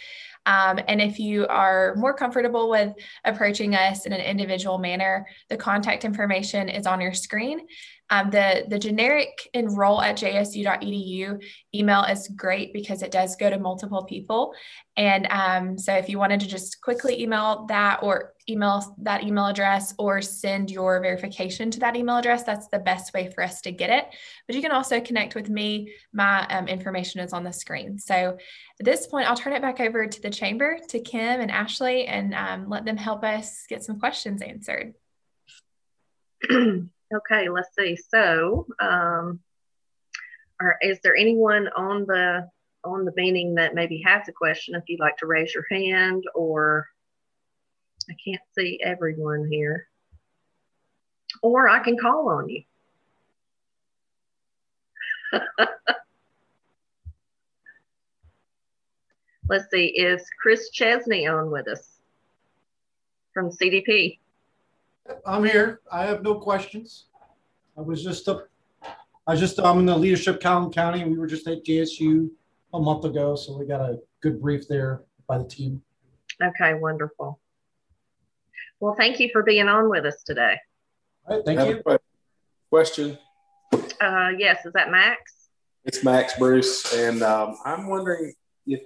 Um, 0.45 0.81
and 0.89 1.01
if 1.01 1.19
you 1.19 1.47
are 1.49 1.95
more 1.97 2.15
comfortable 2.15 2.71
with 2.71 2.95
approaching 3.25 3.75
us 3.75 4.07
in 4.07 4.13
an 4.15 4.21
individual 4.21 4.79
manner, 4.79 5.27
the 5.51 5.57
contact 5.57 6.05
information 6.05 6.71
is 6.71 6.87
on 6.87 7.01
your 7.01 7.13
screen. 7.13 7.61
Um, 8.11 8.31
the, 8.31 8.65
the 8.69 8.79
generic 8.79 9.49
enroll 9.53 10.01
at 10.01 10.17
jsu.edu 10.17 11.43
email 11.75 12.05
is 12.05 12.29
great 12.29 12.73
because 12.73 13.03
it 13.03 13.11
does 13.11 13.37
go 13.37 13.51
to 13.51 13.59
multiple 13.59 14.05
people. 14.05 14.55
And 14.97 15.27
um, 15.31 15.79
so 15.79 15.95
if 15.95 16.09
you 16.09 16.19
wanted 16.19 16.41
to 16.41 16.49
just 16.49 16.81
quickly 16.81 17.23
email 17.23 17.67
that 17.67 18.01
or 18.03 18.35
email 18.49 18.97
that 19.03 19.25
email 19.25 19.47
address 19.47 19.95
or 19.99 20.23
send 20.23 20.71
your 20.71 21.01
verification 21.01 21.71
to 21.71 21.81
that 21.81 21.97
email 21.97 22.17
address, 22.17 22.45
that's 22.45 22.69
the 22.69 22.79
best 22.79 23.13
way 23.13 23.31
for 23.31 23.45
us 23.45 23.61
to 23.63 23.73
get 23.73 23.91
it. 23.91 24.07
But 24.47 24.57
you 24.57 24.63
can 24.63 24.73
also 24.73 25.01
connect 25.01 25.35
with 25.35 25.51
me. 25.51 25.93
My 26.13 26.47
um, 26.47 26.67
information 26.67 27.21
is 27.21 27.33
on 27.33 27.45
the 27.45 27.53
screen. 27.53 27.99
So 27.99 28.15
at 28.15 28.85
this 28.85 29.07
point, 29.07 29.29
I'll 29.29 29.37
turn 29.37 29.53
it 29.53 29.63
back 29.63 29.81
over 29.81 30.07
to 30.07 30.23
the 30.23 30.31
chamber, 30.31 30.79
to 30.89 31.01
Kim 31.01 31.41
and 31.41 31.51
Ashley, 31.51 32.07
and 32.07 32.35
um, 32.35 32.69
let 32.69 32.85
them 32.85 32.97
help 32.97 33.23
us 33.23 33.67
get 33.69 33.85
some 33.85 34.01
questions 34.01 34.41
answered. 34.41 34.95
Okay, 37.15 37.49
let's 37.49 37.75
see. 37.79 37.97
So, 37.97 38.67
um, 38.81 39.41
are, 40.61 40.77
is 40.83 40.99
there 41.03 41.17
anyone 41.17 41.69
on 41.69 42.05
the 42.07 42.49
on 42.85 43.05
the 43.05 43.13
meeting 43.17 43.55
that 43.55 43.75
maybe 43.75 44.03
has 44.05 44.29
a 44.29 44.33
question? 44.33 44.75
If 44.75 44.85
you'd 44.89 45.01
like 45.01 45.17
to 45.19 45.27
raise 45.27 45.55
your 45.55 45.65
hand, 45.71 46.25
or 46.35 46.87
I 48.11 48.15
can't 48.25 48.43
see 48.57 48.79
everyone 48.83 49.49
here, 49.51 49.89
or 51.43 51.69
I 51.69 51.79
can 51.81 51.97
call 51.97 52.29
on 52.29 52.49
you. 52.49 52.63
Let's 59.49 59.71
see, 59.71 59.87
is 59.87 60.27
Chris 60.43 60.69
Chesney 60.71 61.27
on 61.27 61.51
with 61.51 61.69
us 61.69 62.01
from 63.33 63.51
CDP? 63.51 64.19
I'm 65.27 65.45
here. 65.45 65.81
I 65.91 66.05
have 66.05 66.23
no 66.23 66.35
questions. 66.35 67.07
I 67.77 67.81
was 67.81 68.03
just 68.03 68.29
a, 68.29 68.45
I 69.27 69.33
was 69.33 69.41
just 69.41 69.59
I'm 69.61 69.79
in 69.79 69.87
the 69.87 69.97
leadership 69.97 70.41
Calhoun 70.41 70.73
County. 70.73 71.05
We 71.05 71.19
were 71.19 71.27
just 71.27 71.47
at 71.47 71.65
JSU 71.65 72.31
a 72.75 72.81
month 72.81 73.05
ago, 73.05 73.37
so 73.37 73.57
we 73.57 73.67
got 73.67 73.81
a 73.81 73.99
good 74.21 74.41
brief 74.41 74.69
there 74.69 75.03
by 75.27 75.39
the 75.39 75.45
team. 75.45 75.83
Okay, 76.43 76.75
wonderful. 76.75 77.41
Well, 78.81 78.95
thank 78.97 79.19
you 79.21 79.29
for 79.33 79.43
being 79.43 79.69
on 79.69 79.89
with 79.89 80.05
us 80.05 80.23
today. 80.25 80.57
All 81.27 81.37
right, 81.37 81.45
thank 81.45 81.61
you. 81.69 81.99
question. 82.71 83.19
Uh, 84.01 84.31
yes, 84.39 84.65
is 84.65 84.73
that 84.75 84.91
Max? 84.91 85.49
It's 85.85 86.05
Max 86.05 86.35
Bruce, 86.39 86.95
and 86.95 87.23
um, 87.23 87.57
I'm 87.65 87.89
wondering 87.89 88.33
if 88.67 88.81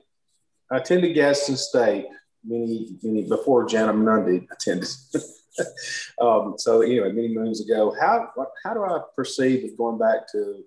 I 0.71 0.79
attended 0.79 1.15
Gadsden 1.15 1.57
State 1.57 2.07
many, 2.45 2.97
many 3.03 3.23
before 3.29 3.67
Jana 3.67 3.93
Mundy 3.93 4.47
attended. 4.53 4.89
um, 6.21 6.55
so 6.57 6.81
anyway, 6.81 7.13
many 7.13 7.29
moons 7.29 7.61
ago, 7.61 7.95
how 8.01 8.31
how 8.65 8.75
do 8.75 8.85
I 8.85 9.01
proceed 9.15 9.63
with 9.63 9.77
going 9.77 9.99
back 9.99 10.31
to 10.33 10.65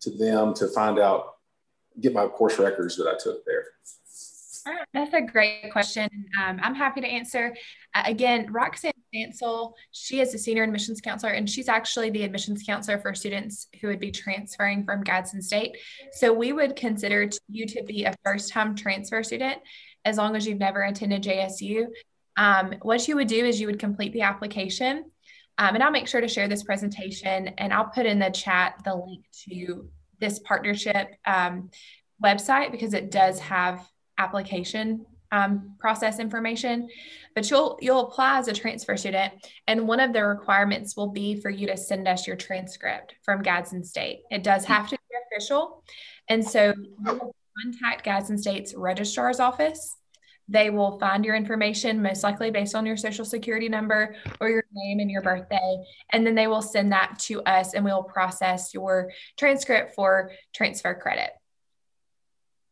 to 0.00 0.10
them 0.10 0.54
to 0.54 0.68
find 0.68 0.98
out, 0.98 1.36
get 2.00 2.12
my 2.12 2.26
course 2.26 2.58
records 2.58 2.96
that 2.96 3.08
I 3.08 3.16
took 3.22 3.44
there? 3.44 3.64
That's 4.92 5.14
a 5.14 5.22
great 5.22 5.72
question. 5.72 6.08
Um, 6.40 6.60
I'm 6.62 6.74
happy 6.74 7.00
to 7.00 7.06
answer. 7.06 7.56
Uh, 7.94 8.02
again, 8.06 8.52
Roxanne 8.52 8.92
Stansel, 9.14 9.72
she 9.92 10.20
is 10.20 10.34
a 10.34 10.38
senior 10.38 10.62
admissions 10.62 11.00
counselor, 11.00 11.32
and 11.32 11.48
she's 11.48 11.68
actually 11.68 12.10
the 12.10 12.22
admissions 12.22 12.62
counselor 12.66 12.98
for 12.98 13.14
students 13.14 13.68
who 13.80 13.88
would 13.88 14.00
be 14.00 14.10
transferring 14.10 14.84
from 14.84 15.02
Gadsden 15.02 15.42
State. 15.42 15.76
So 16.12 16.32
we 16.32 16.52
would 16.52 16.76
consider 16.76 17.30
you 17.48 17.66
to 17.66 17.82
be 17.84 18.04
a 18.04 18.14
first 18.24 18.52
time 18.52 18.74
transfer 18.74 19.22
student 19.22 19.58
as 20.04 20.16
long 20.16 20.36
as 20.36 20.46
you've 20.46 20.58
never 20.58 20.82
attended 20.82 21.22
JSU. 21.22 21.86
Um, 22.38 22.76
what 22.82 23.06
you 23.06 23.16
would 23.16 23.28
do 23.28 23.44
is 23.44 23.60
you 23.60 23.66
would 23.66 23.80
complete 23.80 24.14
the 24.14 24.22
application. 24.22 25.10
Um, 25.58 25.74
and 25.74 25.82
I'll 25.82 25.90
make 25.90 26.06
sure 26.06 26.20
to 26.20 26.28
share 26.28 26.48
this 26.48 26.62
presentation 26.62 27.48
and 27.58 27.72
I'll 27.72 27.90
put 27.90 28.06
in 28.06 28.20
the 28.20 28.30
chat 28.30 28.80
the 28.84 28.94
link 28.94 29.24
to 29.50 29.88
this 30.20 30.38
partnership 30.38 31.08
um, 31.26 31.70
website 32.22 32.70
because 32.70 32.94
it 32.94 33.10
does 33.10 33.40
have 33.40 33.86
application 34.18 35.04
um, 35.32 35.74
process 35.78 36.20
information. 36.20 36.88
But 37.34 37.50
you'll 37.50 37.76
you'll 37.80 38.06
apply 38.06 38.38
as 38.38 38.48
a 38.48 38.52
transfer 38.52 38.96
student, 38.96 39.32
and 39.66 39.86
one 39.86 40.00
of 40.00 40.12
the 40.12 40.24
requirements 40.24 40.96
will 40.96 41.10
be 41.10 41.40
for 41.40 41.50
you 41.50 41.66
to 41.66 41.76
send 41.76 42.08
us 42.08 42.26
your 42.26 42.36
transcript 42.36 43.14
from 43.22 43.42
Gadsden 43.42 43.84
State. 43.84 44.20
It 44.30 44.42
does 44.42 44.64
have 44.64 44.88
to 44.88 44.96
be 44.96 45.16
official, 45.30 45.84
and 46.28 46.44
so 46.44 46.72
contact 47.04 48.04
Gadsden 48.04 48.38
State's 48.38 48.74
registrar's 48.74 49.38
office 49.38 49.96
They 50.48 50.70
will 50.70 50.98
find 50.98 51.24
your 51.24 51.36
information, 51.36 52.02
most 52.02 52.22
likely 52.22 52.50
based 52.50 52.74
on 52.74 52.86
your 52.86 52.96
social 52.96 53.24
security 53.24 53.68
number 53.68 54.16
or 54.40 54.48
your 54.48 54.64
name 54.72 55.00
and 55.00 55.10
your 55.10 55.22
birthday. 55.22 55.84
And 56.10 56.26
then 56.26 56.34
they 56.34 56.46
will 56.46 56.62
send 56.62 56.92
that 56.92 57.18
to 57.20 57.42
us 57.42 57.74
and 57.74 57.84
we 57.84 57.92
will 57.92 58.02
process 58.02 58.72
your 58.72 59.12
transcript 59.36 59.94
for 59.94 60.32
transfer 60.54 60.94
credit. 60.94 61.30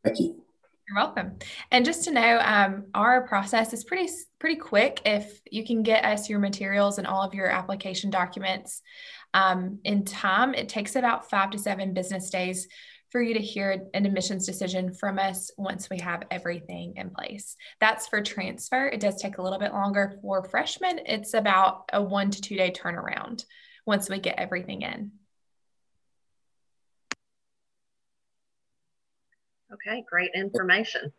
Thank 0.03 0.21
you. 0.21 0.43
You're 0.89 0.97
welcome. 0.97 1.39
And 1.73 1.85
just 1.85 2.05
to 2.05 2.13
know, 2.13 2.39
um, 2.41 2.87
our 2.95 3.27
process 3.27 3.73
is 3.73 3.83
pretty 3.83 4.09
pretty 4.39 4.55
quick. 4.55 5.01
If 5.05 5.41
you 5.51 5.67
can 5.67 5.83
get 5.83 6.05
us 6.05 6.31
your 6.31 6.39
materials 6.39 6.99
and 6.99 7.09
all 7.09 7.23
of 7.23 7.35
your 7.35 7.49
application 7.49 8.09
documents 8.09 8.83
um, 9.35 9.81
in 9.83 10.05
time, 10.05 10.55
it 10.55 10.69
takes 10.69 10.95
about 10.95 11.29
five 11.29 11.51
to 11.51 11.59
seven 11.59 11.93
business 11.93 12.31
days 12.31 12.69
for 13.17 13.23
you 13.23 13.33
to 13.33 13.41
hear 13.41 13.71
an 13.95 14.05
admissions 14.05 14.45
decision 14.45 14.93
from 14.93 15.19
us 15.19 15.51
once 15.57 15.89
we 15.89 15.99
have 15.99 16.25
everything 16.31 16.93
in 16.97 17.09
place. 17.09 17.57
That's 17.81 18.07
for 18.07 18.21
transfer. 18.21 18.89
It 18.89 19.01
does 19.01 19.23
take 19.23 19.39
a 19.39 19.43
little 19.43 19.59
bit 19.59 19.73
longer 19.73 20.19
for 20.21 20.45
freshmen. 20.45 21.01
It's 21.07 21.33
about 21.33 21.89
a 21.95 22.03
one 22.03 22.31
to 22.31 22.43
two 22.43 22.57
day 22.57 22.71
turnaround 22.71 23.47
once 23.87 24.11
we 24.11 24.19
get 24.19 24.39
everything 24.39 24.83
in. 24.83 25.13
Okay, 29.73 30.05
great 30.07 30.33
information. 30.35 31.11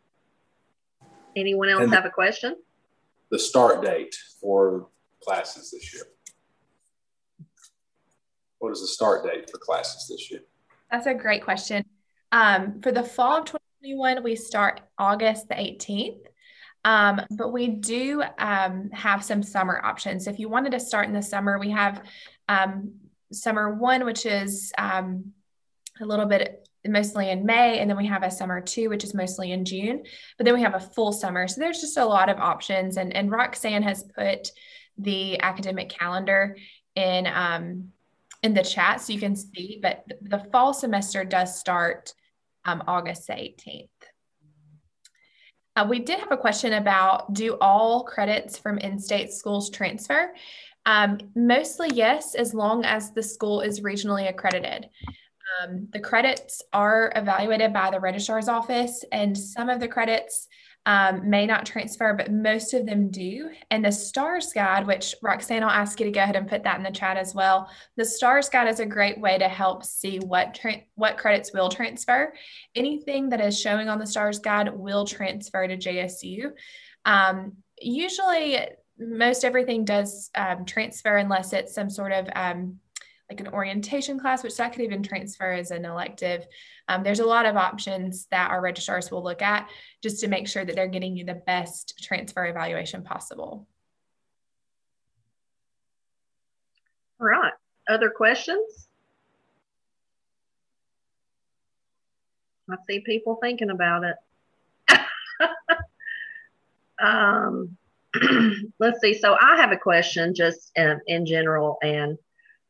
Anyone 1.36 1.70
else 1.70 1.82
and 1.82 1.94
have 1.96 2.06
a 2.06 2.12
question? 2.12 2.58
The 3.32 3.40
start 3.40 3.84
date 3.84 4.16
for 4.40 4.88
classes 5.24 5.72
this 5.72 5.96
year. 5.96 6.04
What 8.60 8.72
is 8.72 8.82
the 8.82 8.88
start 8.88 9.26
date 9.26 9.50
for 9.50 9.58
classes 9.58 10.08
this 10.08 10.30
year? 10.30 10.42
That's 10.92 11.08
a 11.08 11.14
great 11.14 11.44
question. 11.44 11.84
Um, 12.32 12.82
for 12.82 12.92
the 12.92 13.04
fall 13.04 13.40
of 13.40 13.46
2021, 13.46 14.24
we 14.24 14.36
start 14.36 14.82
August 14.98 15.48
the 15.50 15.56
18th. 15.56 16.20
Um, 16.86 17.22
but 17.32 17.52
we 17.52 17.68
do 17.68 18.24
um, 18.38 18.90
have 18.92 19.24
some 19.24 19.44
summer 19.44 19.82
options. 19.84 20.28
If 20.28 20.40
you 20.40 20.48
wanted 20.48 20.72
to 20.72 20.80
start 20.80 21.08
in 21.08 21.14
the 21.14 21.22
summer, 21.22 21.60
we 21.60 21.72
have 21.72 22.04
um, 22.48 22.94
summer 23.32 23.74
one, 23.74 24.06
which 24.06 24.26
is 24.26 24.72
um, 24.78 25.34
a 26.00 26.06
little 26.06 26.26
bit 26.26 26.68
mostly 26.86 27.30
in 27.30 27.46
May, 27.46 27.80
and 27.80 27.90
then 27.90 27.98
we 27.98 28.08
have 28.08 28.24
a 28.24 28.32
summer 28.32 28.62
two, 28.62 28.90
which 28.90 29.04
is 29.04 29.14
mostly 29.14 29.52
in 29.52 29.66
June. 29.66 30.04
But 30.38 30.46
then 30.46 30.54
we 30.54 30.62
have 30.62 30.76
a 30.76 30.80
full 30.80 31.12
summer, 31.12 31.48
so 31.48 31.60
there's 31.60 31.82
just 31.82 31.98
a 31.98 32.06
lot 32.06 32.30
of 32.30 32.38
options. 32.38 32.96
And 32.96 33.14
and 33.14 33.30
Roxanne 33.30 33.84
has 33.84 34.04
put 34.04 34.52
the 34.98 35.42
academic 35.42 35.90
calendar 35.90 36.56
in 36.96 37.28
um, 37.28 37.90
in 38.44 38.54
the 38.54 38.64
chat 38.64 39.02
so 39.02 39.14
you 39.14 39.20
can 39.20 39.36
see. 39.36 39.80
But 39.82 40.06
the 40.22 40.40
fall 40.52 40.74
semester 40.74 41.24
does 41.24 41.60
start 41.60 42.14
um, 42.66 42.84
August 42.88 43.30
18th. 43.30 43.90
Uh, 45.76 45.86
we 45.88 46.00
did 46.00 46.20
have 46.20 46.32
a 46.32 46.38
question 46.38 46.74
about 46.74 47.34
do 47.34 47.56
all 47.62 48.04
credits 48.04 48.58
from 48.58 48.80
in-state 48.80 49.32
schools 49.32 49.70
transfer? 49.70 50.34
Um, 50.88 51.20
mostly 51.36 51.90
yes, 51.94 52.34
as 52.34 52.54
long 52.54 52.84
as 52.84 53.12
the 53.12 53.22
school 53.22 53.62
is 53.62 53.82
regionally 53.82 54.30
accredited. 54.30 54.90
Um, 55.62 55.88
the 55.92 56.00
credits 56.00 56.62
are 56.74 57.12
evaluated 57.16 57.74
by 57.74 57.92
the 57.92 58.00
registrar's 58.00 58.48
office, 58.48 59.04
and 59.12 59.38
some 59.38 59.70
of 59.70 59.80
the 59.80 59.88
credits 59.88 60.48
um, 60.88 61.30
may 61.30 61.46
not 61.46 61.66
transfer, 61.66 62.14
but 62.14 62.32
most 62.32 62.74
of 62.74 62.86
them 62.86 63.12
do. 63.12 63.50
And 63.70 63.84
the 63.84 63.92
STARS 63.92 64.54
guide, 64.54 64.88
which 64.88 65.14
Roxanne, 65.22 65.62
I'll 65.62 65.70
ask 65.70 66.00
you 66.00 66.06
to 66.06 66.12
go 66.14 66.24
ahead 66.24 66.38
and 66.38 66.48
put 66.48 66.64
that 66.64 66.78
in 66.78 66.84
the 66.84 66.92
chat 66.92 67.18
as 67.18 67.36
well. 67.36 67.70
The 67.98 68.06
STARS 68.06 68.48
guide 68.48 68.70
is 68.70 68.80
a 68.80 68.86
great 68.86 69.20
way 69.20 69.38
to 69.38 69.50
help 69.50 69.84
see 69.84 70.20
what 70.20 70.58
what 70.96 71.18
credits 71.18 71.52
will 71.54 71.68
transfer. 71.68 72.34
Anything 72.74 73.28
that 73.30 73.42
is 73.42 73.60
showing 73.60 73.90
on 73.90 74.00
the 74.00 74.08
STARS 74.08 74.40
guide 74.40 74.74
will 74.74 75.06
transfer 75.06 75.68
to 75.68 75.76
JSU. 75.76 76.54
Um, 77.04 77.58
usually, 77.82 78.58
most 78.98 79.44
everything 79.44 79.84
does 79.84 80.32
um, 80.36 80.64
transfer 80.64 81.18
unless 81.18 81.52
it's 81.52 81.76
some 81.76 81.90
sort 81.90 82.14
of 82.14 82.30
um, 82.34 82.80
like 83.30 83.40
an 83.42 83.48
orientation 83.50 84.20
class, 84.20 84.44
which 84.44 84.56
that 84.58 84.72
could 84.72 84.82
even 84.82 85.04
transfer 85.04 85.52
as 85.52 85.72
an 85.72 85.84
elective. 85.84 86.46
Um, 86.88 87.04
there's 87.04 87.20
a 87.20 87.26
lot 87.26 87.46
of 87.46 87.58
options 87.58 88.28
that 88.32 88.50
our 88.52 88.62
registrars 88.62 89.12
will 89.12 89.24
look 89.24 89.42
at 89.42 89.70
just 90.02 90.22
to 90.22 90.28
make 90.28 90.48
sure 90.48 90.64
that 90.64 90.76
they're 90.76 90.88
getting 90.88 91.18
you 91.18 91.26
the 91.26 91.42
best 91.46 92.02
transfer 92.02 92.46
evaluation 92.46 93.04
possible. 93.04 93.68
All 97.20 97.28
right. 97.28 97.54
Other 97.90 98.10
questions? 98.10 98.88
I 102.70 102.76
see 102.88 103.00
people 103.00 103.38
thinking 103.42 103.70
about 103.70 104.04
it. 104.04 105.00
um, 107.02 107.78
let's 108.80 109.00
see. 109.02 109.14
So 109.14 109.36
I 109.40 109.58
have 109.58 109.72
a 109.72 109.78
question 109.78 110.34
just 110.36 110.72
in, 110.76 111.00
in 111.08 111.26
general, 111.26 111.78
and 111.82 112.18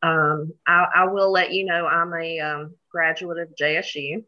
um, 0.04 0.54
I, 0.66 0.86
I, 0.96 1.06
will 1.06 1.32
let 1.32 1.52
you 1.52 1.66
know 1.66 1.88
I'm 1.88 2.14
a 2.14 2.40
um, 2.40 2.76
graduate 2.92 3.40
of 3.40 3.56
JSU. 3.60 4.24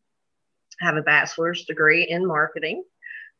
I 0.82 0.86
have 0.86 0.98
a 0.98 1.04
bachelor's 1.04 1.66
degree 1.66 2.08
in 2.10 2.26
marketing. 2.26 2.84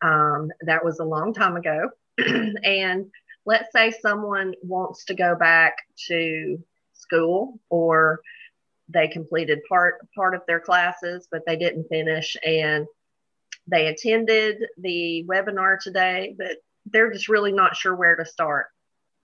Um, 0.02 0.52
that 0.62 0.86
was 0.86 1.00
a 1.00 1.06
long 1.06 1.34
time 1.34 1.56
ago. 1.56 1.90
and 2.18 3.08
let's 3.46 3.72
say 3.74 3.92
someone 3.92 4.54
wants 4.62 5.06
to 5.06 5.16
go 5.16 5.36
back 5.36 5.76
to 6.08 6.64
school 6.94 7.60
or 7.70 8.22
they 8.90 9.08
completed 9.08 9.60
part 9.68 9.96
part 10.16 10.36
of 10.36 10.42
their 10.48 10.60
classes 10.60 11.28
but 11.32 11.42
they 11.46 11.56
didn't 11.56 11.88
finish 11.88 12.36
and 12.46 12.86
they 13.68 13.88
attended 13.88 14.58
the 14.78 15.26
webinar 15.28 15.80
today 15.80 16.36
but 16.38 16.58
they're 16.88 17.12
just 17.12 17.30
really 17.30 17.52
not 17.52 17.76
sure 17.76 17.96
where 17.96 18.16
to 18.16 18.26
start 18.26 18.68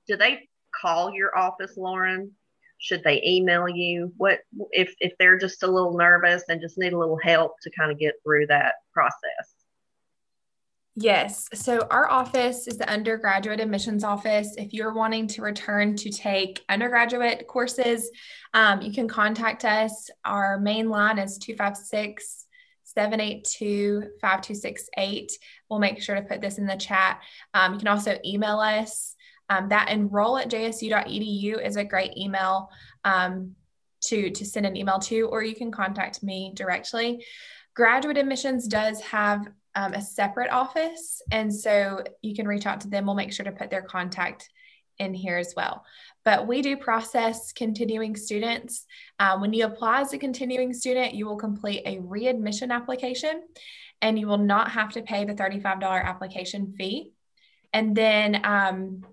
do 0.07 0.15
they 0.15 0.47
call 0.81 1.13
your 1.13 1.37
office 1.37 1.75
lauren 1.77 2.31
should 2.77 3.03
they 3.03 3.21
email 3.25 3.67
you 3.67 4.13
what 4.17 4.39
if 4.71 4.93
if 4.99 5.13
they're 5.17 5.37
just 5.37 5.63
a 5.63 5.67
little 5.67 5.97
nervous 5.97 6.43
and 6.49 6.61
just 6.61 6.77
need 6.77 6.93
a 6.93 6.97
little 6.97 7.19
help 7.23 7.53
to 7.61 7.71
kind 7.77 7.91
of 7.91 7.97
get 7.97 8.15
through 8.23 8.45
that 8.47 8.75
process 8.93 9.55
Yes. 10.97 11.49
So 11.53 11.85
our 11.91 12.09
office 12.09 12.69
is 12.69 12.77
the 12.77 12.89
undergraduate 12.89 13.59
admissions 13.59 14.05
office. 14.05 14.55
If 14.57 14.71
you're 14.71 14.93
wanting 14.93 15.27
to 15.27 15.41
return 15.41 15.97
to 15.97 16.09
take 16.09 16.63
undergraduate 16.69 17.47
courses, 17.47 18.09
um, 18.53 18.81
you 18.81 18.93
can 18.93 19.09
contact 19.09 19.65
us. 19.65 20.09
Our 20.23 20.57
main 20.57 20.89
line 20.89 21.19
is 21.19 21.37
256 21.37 22.45
782 22.85 24.03
5268. 24.21 25.33
We'll 25.69 25.79
make 25.79 26.01
sure 26.01 26.15
to 26.15 26.21
put 26.21 26.39
this 26.39 26.59
in 26.59 26.65
the 26.65 26.77
chat. 26.77 27.19
Um, 27.53 27.73
you 27.73 27.79
can 27.79 27.89
also 27.89 28.17
email 28.23 28.59
us 28.59 29.14
um, 29.49 29.69
that 29.69 29.89
enroll 29.89 30.37
at 30.37 30.49
jsu.edu 30.49 31.65
is 31.65 31.75
a 31.75 31.83
great 31.83 32.17
email 32.17 32.69
um, 33.03 33.55
to, 34.01 34.29
to 34.31 34.45
send 34.45 34.65
an 34.65 34.75
email 34.75 34.99
to, 34.99 35.23
or 35.23 35.43
you 35.43 35.55
can 35.55 35.71
contact 35.71 36.23
me 36.23 36.51
directly. 36.55 37.25
Graduate 37.75 38.17
admissions 38.17 38.67
does 38.67 39.01
have 39.01 39.47
um, 39.75 39.93
a 39.93 40.01
separate 40.01 40.51
office, 40.51 41.21
and 41.31 41.53
so 41.53 42.03
you 42.21 42.33
can 42.33 42.47
reach 42.47 42.65
out 42.65 42.81
to 42.81 42.87
them. 42.87 43.05
We'll 43.05 43.15
make 43.15 43.33
sure 43.33 43.43
to 43.43 43.51
put 43.51 43.69
their 43.69 43.81
contact 43.81 44.49
in 44.99 45.13
here 45.13 45.37
as 45.37 45.53
well. 45.55 45.83
But 46.23 46.47
we 46.47 46.61
do 46.61 46.77
process 46.77 47.51
continuing 47.51 48.15
students. 48.15 48.85
Uh, 49.19 49.37
when 49.37 49.53
you 49.53 49.65
apply 49.65 50.01
as 50.01 50.13
a 50.13 50.17
continuing 50.17 50.73
student, 50.73 51.13
you 51.13 51.25
will 51.25 51.35
complete 51.35 51.83
a 51.85 51.99
readmission 51.99 52.71
application 52.71 53.43
and 54.01 54.17
you 54.17 54.27
will 54.27 54.37
not 54.37 54.71
have 54.71 54.93
to 54.93 55.01
pay 55.01 55.25
the 55.25 55.33
$35 55.33 55.81
application 56.03 56.73
fee. 56.77 57.11
And 57.73 57.95
then 57.95 58.41
um, 58.45 59.05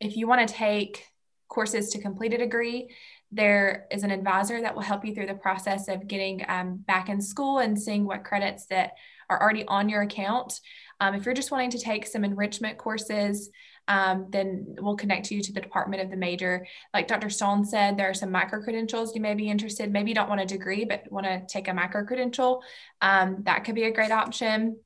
if 0.00 0.16
you 0.16 0.26
want 0.26 0.46
to 0.46 0.54
take 0.54 1.06
courses 1.48 1.90
to 1.90 2.00
complete 2.00 2.32
a 2.32 2.38
degree, 2.38 2.88
there 3.32 3.86
is 3.90 4.02
an 4.02 4.10
advisor 4.10 4.60
that 4.60 4.74
will 4.74 4.82
help 4.82 5.04
you 5.04 5.14
through 5.14 5.26
the 5.26 5.34
process 5.34 5.88
of 5.88 6.08
getting 6.08 6.44
um, 6.48 6.76
back 6.76 7.08
in 7.08 7.20
school 7.20 7.58
and 7.58 7.80
seeing 7.80 8.04
what 8.04 8.24
credits 8.24 8.66
that 8.66 8.94
are 9.28 9.40
already 9.40 9.64
on 9.66 9.88
your 9.88 10.02
account. 10.02 10.60
Um, 10.98 11.14
if 11.14 11.24
you're 11.24 11.34
just 11.34 11.52
wanting 11.52 11.70
to 11.70 11.78
take 11.78 12.06
some 12.06 12.24
enrichment 12.24 12.76
courses, 12.76 13.50
um, 13.88 14.26
then 14.30 14.76
we'll 14.80 14.96
connect 14.96 15.30
you 15.30 15.42
to 15.42 15.52
the 15.52 15.60
department 15.60 16.02
of 16.02 16.10
the 16.10 16.16
major. 16.16 16.66
Like 16.92 17.08
Dr. 17.08 17.30
Stone 17.30 17.64
said, 17.64 17.96
there 17.96 18.08
are 18.08 18.14
some 18.14 18.30
micro 18.30 18.62
credentials 18.62 19.14
you 19.14 19.20
may 19.20 19.34
be 19.34 19.48
interested. 19.48 19.92
Maybe 19.92 20.10
you 20.10 20.14
don't 20.14 20.28
want 20.28 20.40
a 20.40 20.46
degree, 20.46 20.84
but 20.84 21.10
want 21.10 21.26
to 21.26 21.44
take 21.48 21.68
a 21.68 21.74
micro 21.74 22.04
credential. 22.04 22.62
Um, 23.00 23.38
that 23.44 23.64
could 23.64 23.74
be 23.74 23.84
a 23.84 23.92
great 23.92 24.12
option. 24.12 24.78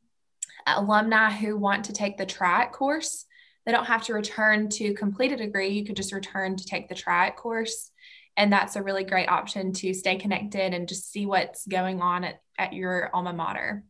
Alumni 0.66 1.31
who 1.31 1.57
want 1.59 1.87
to 1.87 1.92
take 1.92 2.16
the 2.16 2.24
TRIAC 2.24 2.72
course, 2.72 3.27
they 3.64 3.72
don't 3.72 3.87
have 3.87 4.05
to 4.05 4.14
return 4.14 4.68
to 4.70 4.94
complete 4.94 5.33
a 5.33 5.37
degree. 5.37 5.70
You 5.70 5.85
could 5.85 5.96
just 5.96 6.12
return 6.12 6.57
to 6.57 6.64
take 6.64 6.88
the 6.88 6.94
TRIAC 6.94 7.37
course. 7.37 7.90
And 8.37 8.53
that's 8.53 8.77
a 8.77 8.83
really 8.83 9.05
great 9.05 9.29
option 9.29 9.72
to 9.74 9.94
stay 9.94 10.16
connected 10.16 10.74
and 10.74 10.88
just 10.88 11.11
see 11.11 11.24
what's 11.24 11.66
going 11.66 12.00
on 12.00 12.24
at, 12.24 12.40
at 12.59 12.72
your 12.72 13.11
alma 13.14 13.33
mater. 13.33 13.85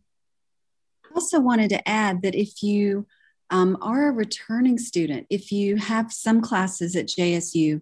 I 1.05 1.15
also 1.15 1.41
wanted 1.41 1.71
to 1.71 1.89
add 1.89 2.23
that 2.23 2.35
if 2.35 2.63
you 2.63 3.07
um, 3.51 3.79
are 3.81 4.09
a 4.09 4.13
returning 4.13 4.79
student, 4.79 5.27
if 5.31 5.51
you 5.51 5.77
have 5.77 6.13
some 6.13 6.41
classes 6.41 6.95
at 6.97 7.07
JSU, 7.07 7.81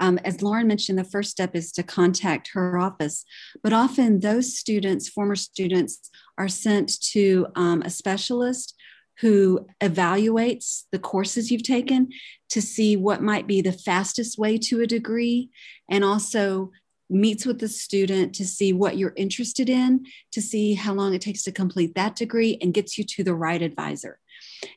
um, 0.00 0.18
as 0.24 0.42
Lauren 0.42 0.66
mentioned, 0.66 0.98
the 0.98 1.04
first 1.04 1.30
step 1.30 1.54
is 1.54 1.72
to 1.72 1.82
contact 1.82 2.50
her 2.54 2.78
office. 2.78 3.24
But 3.62 3.74
often 3.74 4.20
those 4.20 4.58
students, 4.58 5.08
former 5.08 5.36
students, 5.36 6.10
are 6.38 6.48
sent 6.48 7.00
to 7.12 7.46
um, 7.54 7.82
a 7.82 7.90
specialist 7.90 8.74
who 9.20 9.66
evaluates 9.82 10.84
the 10.92 10.98
courses 10.98 11.50
you've 11.50 11.62
taken 11.62 12.10
to 12.48 12.62
see 12.62 12.96
what 12.96 13.22
might 13.22 13.46
be 13.46 13.60
the 13.60 13.72
fastest 13.72 14.38
way 14.38 14.56
to 14.56 14.80
a 14.80 14.86
degree 14.86 15.50
and 15.90 16.04
also 16.04 16.70
meets 17.10 17.44
with 17.44 17.58
the 17.58 17.68
student 17.68 18.34
to 18.36 18.46
see 18.46 18.72
what 18.72 18.96
you're 18.96 19.12
interested 19.16 19.68
in, 19.68 20.06
to 20.30 20.40
see 20.40 20.74
how 20.74 20.94
long 20.94 21.12
it 21.12 21.20
takes 21.20 21.42
to 21.42 21.52
complete 21.52 21.94
that 21.94 22.14
degree, 22.14 22.56
and 22.62 22.72
gets 22.72 22.96
you 22.96 23.04
to 23.04 23.24
the 23.24 23.34
right 23.34 23.62
advisor. 23.62 24.18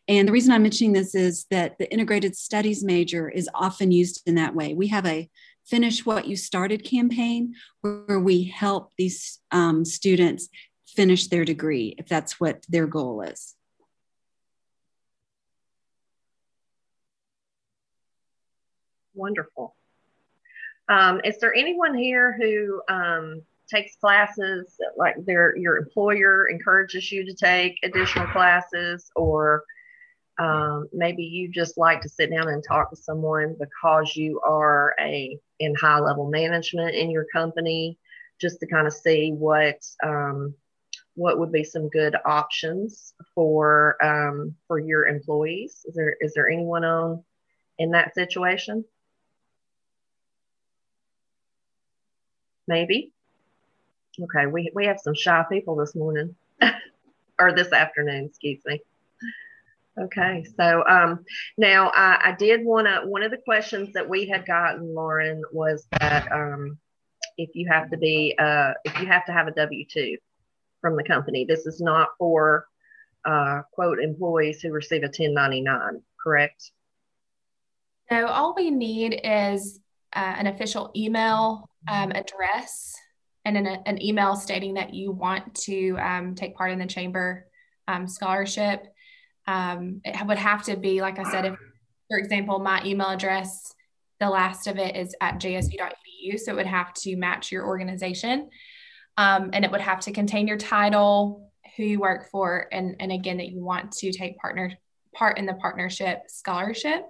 And 0.07 0.27
the 0.27 0.31
reason 0.31 0.51
I'm 0.51 0.63
mentioning 0.63 0.93
this 0.93 1.13
is 1.13 1.45
that 1.51 1.77
the 1.77 1.91
integrated 1.91 2.35
studies 2.35 2.83
major 2.83 3.29
is 3.29 3.49
often 3.53 3.91
used 3.91 4.23
in 4.25 4.35
that 4.35 4.55
way. 4.55 4.73
We 4.73 4.87
have 4.87 5.05
a 5.05 5.29
finish 5.65 6.05
what 6.05 6.27
you 6.27 6.35
started 6.35 6.83
campaign 6.83 7.53
where 7.81 8.19
we 8.19 8.43
help 8.43 8.91
these 8.97 9.39
um, 9.51 9.85
students 9.85 10.49
finish 10.87 11.27
their 11.27 11.45
degree 11.45 11.95
if 11.97 12.07
that's 12.07 12.39
what 12.39 12.65
their 12.67 12.87
goal 12.87 13.21
is. 13.21 13.55
Wonderful. 19.13 19.75
Um, 20.89 21.21
is 21.23 21.39
there 21.39 21.53
anyone 21.53 21.95
here 21.95 22.35
who 22.39 22.81
um, 22.89 23.41
takes 23.69 23.95
classes 23.95 24.75
like 24.97 25.15
their 25.25 25.55
your 25.55 25.77
employer 25.77 26.49
encourages 26.49 27.11
you 27.11 27.25
to 27.25 27.33
take 27.33 27.79
additional 27.83 28.27
classes, 28.27 29.09
or 29.15 29.63
um, 30.39 30.87
maybe 30.91 31.23
you 31.23 31.49
just 31.49 31.77
like 31.77 32.01
to 32.01 32.09
sit 32.09 32.31
down 32.31 32.49
and 32.49 32.63
talk 32.67 32.89
to 32.89 32.95
someone 32.95 33.55
because 33.59 34.15
you 34.15 34.41
are 34.41 34.93
a 34.99 35.37
in 35.59 35.73
high 35.75 35.99
level 35.99 36.29
management 36.29 36.95
in 36.95 37.09
your 37.09 37.25
company, 37.31 37.97
just 38.41 38.59
to 38.59 38.67
kind 38.67 38.87
of 38.87 38.93
see 38.93 39.31
what 39.31 39.79
um, 40.03 40.53
what 41.15 41.39
would 41.39 41.51
be 41.51 41.63
some 41.63 41.87
good 41.89 42.15
options 42.25 43.13
for 43.33 43.95
um, 44.03 44.55
for 44.67 44.79
your 44.79 45.07
employees. 45.07 45.85
Is 45.85 45.95
there 45.95 46.17
is 46.19 46.33
there 46.33 46.49
anyone 46.49 46.83
on 46.83 47.23
in 47.79 47.91
that 47.91 48.13
situation? 48.15 48.83
Maybe. 52.67 53.11
Okay, 54.21 54.45
we, 54.45 54.71
we 54.75 54.85
have 54.85 54.99
some 54.99 55.15
shy 55.15 55.43
people 55.49 55.75
this 55.75 55.95
morning 55.95 56.35
or 57.39 57.51
this 57.51 57.71
afternoon, 57.71 58.25
excuse 58.25 58.59
me. 58.65 58.81
Okay, 59.99 60.43
so 60.57 60.83
um, 60.87 61.23
now 61.57 61.91
I, 61.93 62.29
I 62.29 62.35
did 62.37 62.65
want 62.65 62.87
to, 62.87 63.07
one 63.07 63.21
of 63.23 63.31
the 63.31 63.37
questions 63.37 63.93
that 63.93 64.07
we 64.07 64.27
had 64.27 64.45
gotten, 64.45 64.93
Lauren, 64.93 65.43
was 65.51 65.85
that 65.99 66.31
um, 66.31 66.77
if 67.37 67.49
you 67.53 67.67
have 67.69 67.91
to 67.91 67.97
be, 67.97 68.35
uh, 68.39 68.73
if 68.85 68.99
you 68.99 69.05
have 69.05 69.25
to 69.25 69.31
have 69.31 69.47
a 69.47 69.51
W 69.51 69.85
2 69.85 70.17
from 70.81 70.95
the 70.95 71.03
company, 71.03 71.45
this 71.45 71.65
is 71.67 71.79
not 71.79 72.09
for 72.17 72.65
uh, 73.25 73.61
quote 73.71 73.99
employees 73.99 74.61
who 74.61 74.71
receive 74.71 75.03
a 75.03 75.07
1099, 75.07 76.01
correct? 76.21 76.71
So 78.09 78.25
all 78.27 78.53
we 78.55 78.69
need 78.69 79.21
is 79.23 79.79
uh, 80.15 80.35
an 80.37 80.47
official 80.47 80.91
email 80.95 81.69
um, 81.87 82.11
address 82.11 82.93
and 83.45 83.57
an, 83.57 83.67
an, 83.85 84.01
email 84.01 84.35
stating 84.35 84.75
that 84.75 84.93
you 84.93 85.11
want 85.11 85.53
to 85.55 85.97
um, 85.99 86.35
take 86.35 86.55
part 86.55 86.71
in 86.71 86.79
the 86.79 86.85
chamber 86.85 87.47
um, 87.87 88.07
scholarship. 88.07 88.85
Um, 89.47 90.01
it 90.05 90.25
would 90.25 90.37
have 90.37 90.63
to 90.63 90.77
be, 90.77 91.01
like 91.01 91.19
I 91.19 91.29
said, 91.29 91.45
if, 91.45 91.55
for 92.09 92.17
example, 92.17 92.59
my 92.59 92.81
email 92.85 93.09
address, 93.09 93.73
the 94.19 94.29
last 94.29 94.67
of 94.67 94.77
it 94.77 94.95
is 94.95 95.13
at 95.19 95.35
jsu.edu. 95.35 96.39
So 96.39 96.53
it 96.53 96.55
would 96.55 96.65
have 96.67 96.93
to 96.93 97.17
match 97.17 97.51
your 97.51 97.65
organization. 97.65 98.49
Um, 99.17 99.49
and 99.51 99.65
it 99.65 99.71
would 99.71 99.81
have 99.81 99.99
to 100.01 100.11
contain 100.11 100.47
your 100.47 100.57
title, 100.57 101.51
who 101.75 101.83
you 101.83 101.99
work 101.99 102.29
for, 102.29 102.67
and, 102.71 102.95
and 102.99 103.11
again, 103.11 103.37
that 103.37 103.49
you 103.49 103.63
want 103.63 103.91
to 103.93 104.11
take 104.11 104.37
partner 104.37 104.71
part 105.13 105.37
in 105.37 105.45
the 105.45 105.53
partnership 105.55 106.23
scholarship. 106.27 107.05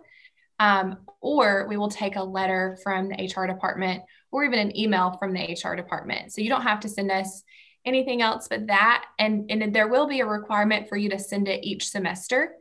Um, 0.60 0.98
or 1.20 1.68
we 1.68 1.78
will 1.78 1.90
take 1.90 2.16
a 2.16 2.24
letter 2.24 2.78
from 2.84 3.10
the 3.10 3.16
HR 3.16 3.48
department 3.48 4.04
or 4.32 4.44
even 4.44 4.60
an 4.60 4.78
email 4.78 5.18
from 5.20 5.34
the 5.34 5.42
HR 5.42 5.76
department. 5.76 6.32
So 6.32 6.42
you 6.42 6.50
don't 6.50 6.62
have 6.62 6.82
to 6.82 6.90
send 6.90 7.12
us 7.12 7.44
anything 7.86 8.22
else 8.22 8.48
but 8.48 8.68
that. 8.68 9.06
And, 9.20 9.50
and 9.50 9.74
there 9.74 9.88
will 9.88 10.08
be 10.08 10.22
a 10.22 10.26
requirement 10.26 10.90
for 10.90 10.98
you 10.98 11.10
to 11.10 11.20
send 11.20 11.48
it 11.48 11.64
each 11.64 11.88
semester. 11.88 12.54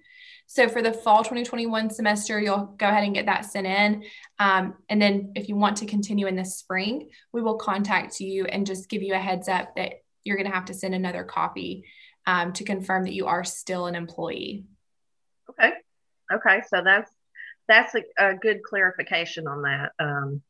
So 0.46 0.68
for 0.68 0.83
the 0.83 0.92
fall 0.92 1.22
2021 1.22 1.90
semester, 1.90 2.38
you'll 2.40 2.74
go 2.76 2.88
ahead 2.88 3.05
and 3.05 3.14
get 3.14 3.26
that 3.26 3.46
sent 3.46 3.66
in. 3.66 4.05
Um, 4.38 4.74
and 4.88 5.00
then 5.00 5.33
if 5.35 5.48
you 5.48 5.57
want 5.57 5.78
to 5.78 5.87
continue 5.87 6.26
in 6.26 6.37
the 6.37 6.44
spring, 6.44 7.09
we 7.33 7.40
will 7.40 7.57
contact 7.57 8.20
you 8.20 8.44
and 8.46 8.66
just 8.66 8.88
give 8.88 9.02
you 9.02 9.14
a 9.14 9.18
heads 9.18 9.48
up 9.48 9.76
that 9.76 10.02
you're 10.24 10.37
going 10.37 10.48
to 10.48 10.55
have 10.55 10.66
to 10.66 10.74
send 10.74 10.94
another 10.94 11.24
copy 11.24 11.85
um, 12.26 12.52
to 12.52 12.64
confirm 12.64 13.05
that 13.05 13.14
you 13.14 13.26
are 13.26 13.44
still 13.44 13.87
an 13.87 13.94
employee. 13.94 14.64
Okay. 15.50 15.72
Okay. 16.31 16.62
So 16.68 16.83
that's 16.85 17.11
that's 17.73 17.95
a, 17.95 18.03
a 18.19 18.35
good 18.35 18.63
clarification 18.63 19.47
on 19.47 19.63
that. 19.63 19.93
Um, 19.99 20.43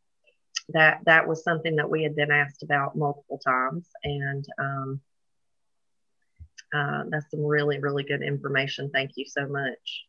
that 0.70 0.98
that 1.06 1.26
was 1.26 1.44
something 1.44 1.76
that 1.76 1.88
we 1.88 2.02
had 2.02 2.16
been 2.16 2.30
asked 2.30 2.62
about 2.62 2.96
multiple 2.96 3.38
times, 3.38 3.88
and 4.02 4.44
um, 4.58 5.00
uh, 6.74 7.04
that's 7.08 7.30
some 7.30 7.44
really 7.44 7.78
really 7.78 8.02
good 8.02 8.22
information. 8.22 8.90
Thank 8.92 9.12
you 9.14 9.24
so 9.26 9.46
much. 9.46 10.06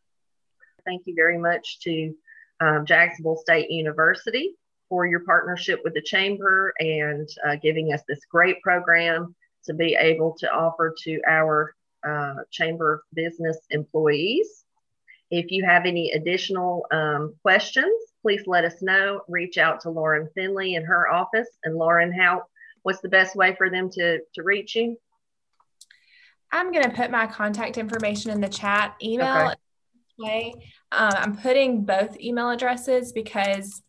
Thank 0.86 1.04
you 1.06 1.14
very 1.16 1.38
much 1.38 1.80
to 1.82 2.14
um, 2.60 2.86
Jacksonville 2.86 3.38
State 3.38 3.70
University 3.70 4.56
for 4.90 5.06
your 5.06 5.22
partnership 5.22 5.82
with 5.84 5.94
the 5.94 6.02
chamber 6.02 6.74
and 6.80 7.28
uh, 7.48 7.56
giving 7.62 7.94
us 7.94 8.02
this 8.08 8.20
great 8.30 8.62
program 8.62 9.36
to 9.66 9.74
be 9.74 9.96
able 9.96 10.36
to 10.40 10.52
offer 10.52 10.94
to 11.04 11.22
our 11.28 11.74
uh, 12.08 12.36
chamber 12.52 13.04
business 13.14 13.58
employees. 13.70 14.63
If 15.36 15.50
you 15.50 15.66
have 15.66 15.88
any 15.88 16.12
additional 16.12 16.86
um, 16.92 17.34
questions, 17.42 17.92
please 18.22 18.44
let 18.46 18.66
us 18.66 18.84
know. 18.84 19.22
Reach 19.28 19.58
out 19.58 19.82
to 19.82 19.90
Lauren 19.90 20.30
Finley 20.36 20.76
in 20.76 20.86
her 20.86 21.12
office. 21.12 21.48
And 21.64 21.76
Lauren, 21.76 22.14
how 22.14 22.44
what's 22.84 23.02
the 23.02 23.10
best 23.10 23.36
way 23.36 23.56
for 23.56 23.72
them 23.72 23.90
to, 23.94 24.20
to 24.36 24.44
reach 24.44 24.76
you? 24.76 24.96
I'm 26.52 26.72
going 26.72 26.84
to 26.84 26.96
put 26.96 27.10
my 27.10 27.26
contact 27.26 27.80
information 27.80 28.30
in 28.30 28.42
the 28.42 28.48
chat. 28.48 28.96
Email 29.02 29.48
okay. 29.48 29.56
way. 30.20 30.54
Um, 30.92 31.14
I'm 31.16 31.36
putting 31.36 31.84
both 31.84 32.20
email 32.20 32.52
addresses 32.52 33.12
because 33.12 33.82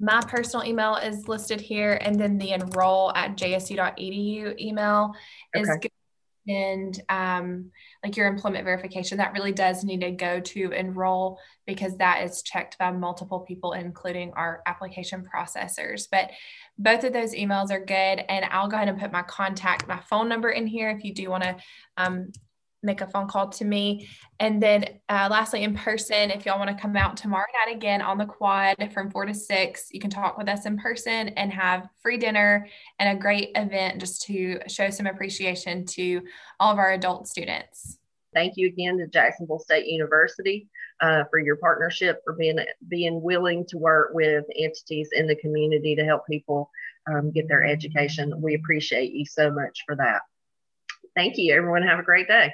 my 0.00 0.20
personal 0.26 0.66
email 0.66 0.96
is 0.96 1.28
listed 1.28 1.60
here, 1.60 2.00
and 2.02 2.18
then 2.18 2.36
the 2.36 2.50
enroll 2.50 3.12
at 3.14 3.36
jsu.edu 3.36 4.58
email 4.58 5.14
is 5.54 5.68
okay 5.70 5.88
and 6.48 7.00
um, 7.08 7.70
like 8.02 8.16
your 8.16 8.26
employment 8.26 8.64
verification, 8.64 9.18
that 9.18 9.32
really 9.32 9.52
does 9.52 9.84
need 9.84 10.00
to 10.00 10.10
go 10.10 10.40
to 10.40 10.72
enroll 10.72 11.38
because 11.66 11.96
that 11.98 12.24
is 12.24 12.42
checked 12.42 12.78
by 12.78 12.90
multiple 12.90 13.40
people, 13.40 13.74
including 13.74 14.32
our 14.32 14.62
application 14.66 15.22
processors. 15.22 16.08
But 16.10 16.30
both 16.78 17.04
of 17.04 17.12
those 17.12 17.34
emails 17.34 17.70
are 17.70 17.84
good. 17.84 18.24
And 18.28 18.46
I'll 18.50 18.68
go 18.68 18.76
ahead 18.76 18.88
and 18.88 18.98
put 18.98 19.12
my 19.12 19.22
contact, 19.22 19.86
my 19.86 20.00
phone 20.00 20.28
number 20.28 20.50
in 20.50 20.66
here 20.66 20.90
if 20.90 21.04
you 21.04 21.12
do 21.12 21.28
want 21.28 21.44
to 21.44 21.56
um, 21.96 22.32
make 22.82 23.00
a 23.00 23.06
phone 23.06 23.26
call 23.26 23.48
to 23.48 23.64
me. 23.64 24.08
And 24.40 24.62
then 24.62 24.84
uh, 25.08 25.28
lastly, 25.30 25.64
in 25.64 25.74
person, 25.74 26.30
if 26.30 26.46
y'all 26.46 26.58
want 26.58 26.70
to 26.70 26.80
come 26.80 26.96
out 26.96 27.16
tomorrow 27.16 27.46
night 27.64 27.74
again 27.74 28.00
on 28.00 28.18
the 28.18 28.26
quad 28.26 28.76
from 28.92 29.10
four 29.10 29.26
to 29.26 29.34
six, 29.34 29.88
you 29.90 30.00
can 30.00 30.10
talk 30.10 30.38
with 30.38 30.48
us 30.48 30.66
in 30.66 30.78
person 30.78 31.28
and 31.30 31.52
have 31.52 31.88
free 32.00 32.16
dinner 32.16 32.68
and 32.98 33.16
a 33.16 33.20
great 33.20 33.50
event 33.56 34.00
just 34.00 34.22
to 34.22 34.60
show 34.68 34.90
some 34.90 35.06
appreciation 35.06 35.84
to 35.86 36.22
all 36.60 36.72
of 36.72 36.78
our 36.78 36.92
adult 36.92 37.26
students. 37.26 37.98
Thank 38.34 38.54
you 38.56 38.68
again 38.68 38.98
to 38.98 39.06
Jacksonville 39.06 39.58
State 39.58 39.86
University 39.86 40.68
uh, 41.00 41.24
for 41.30 41.38
your 41.38 41.56
partnership, 41.56 42.20
for 42.24 42.34
being 42.34 42.58
being 42.88 43.22
willing 43.22 43.64
to 43.66 43.78
work 43.78 44.10
with 44.12 44.44
entities 44.56 45.08
in 45.12 45.26
the 45.26 45.36
community 45.36 45.96
to 45.96 46.04
help 46.04 46.26
people 46.26 46.70
um, 47.10 47.32
get 47.32 47.48
their 47.48 47.64
education. 47.64 48.40
We 48.40 48.54
appreciate 48.54 49.12
you 49.12 49.24
so 49.24 49.50
much 49.50 49.82
for 49.86 49.96
that. 49.96 50.20
Thank 51.16 51.38
you, 51.38 51.54
everyone. 51.54 51.82
Have 51.82 51.98
a 51.98 52.04
great 52.04 52.28
day. 52.28 52.52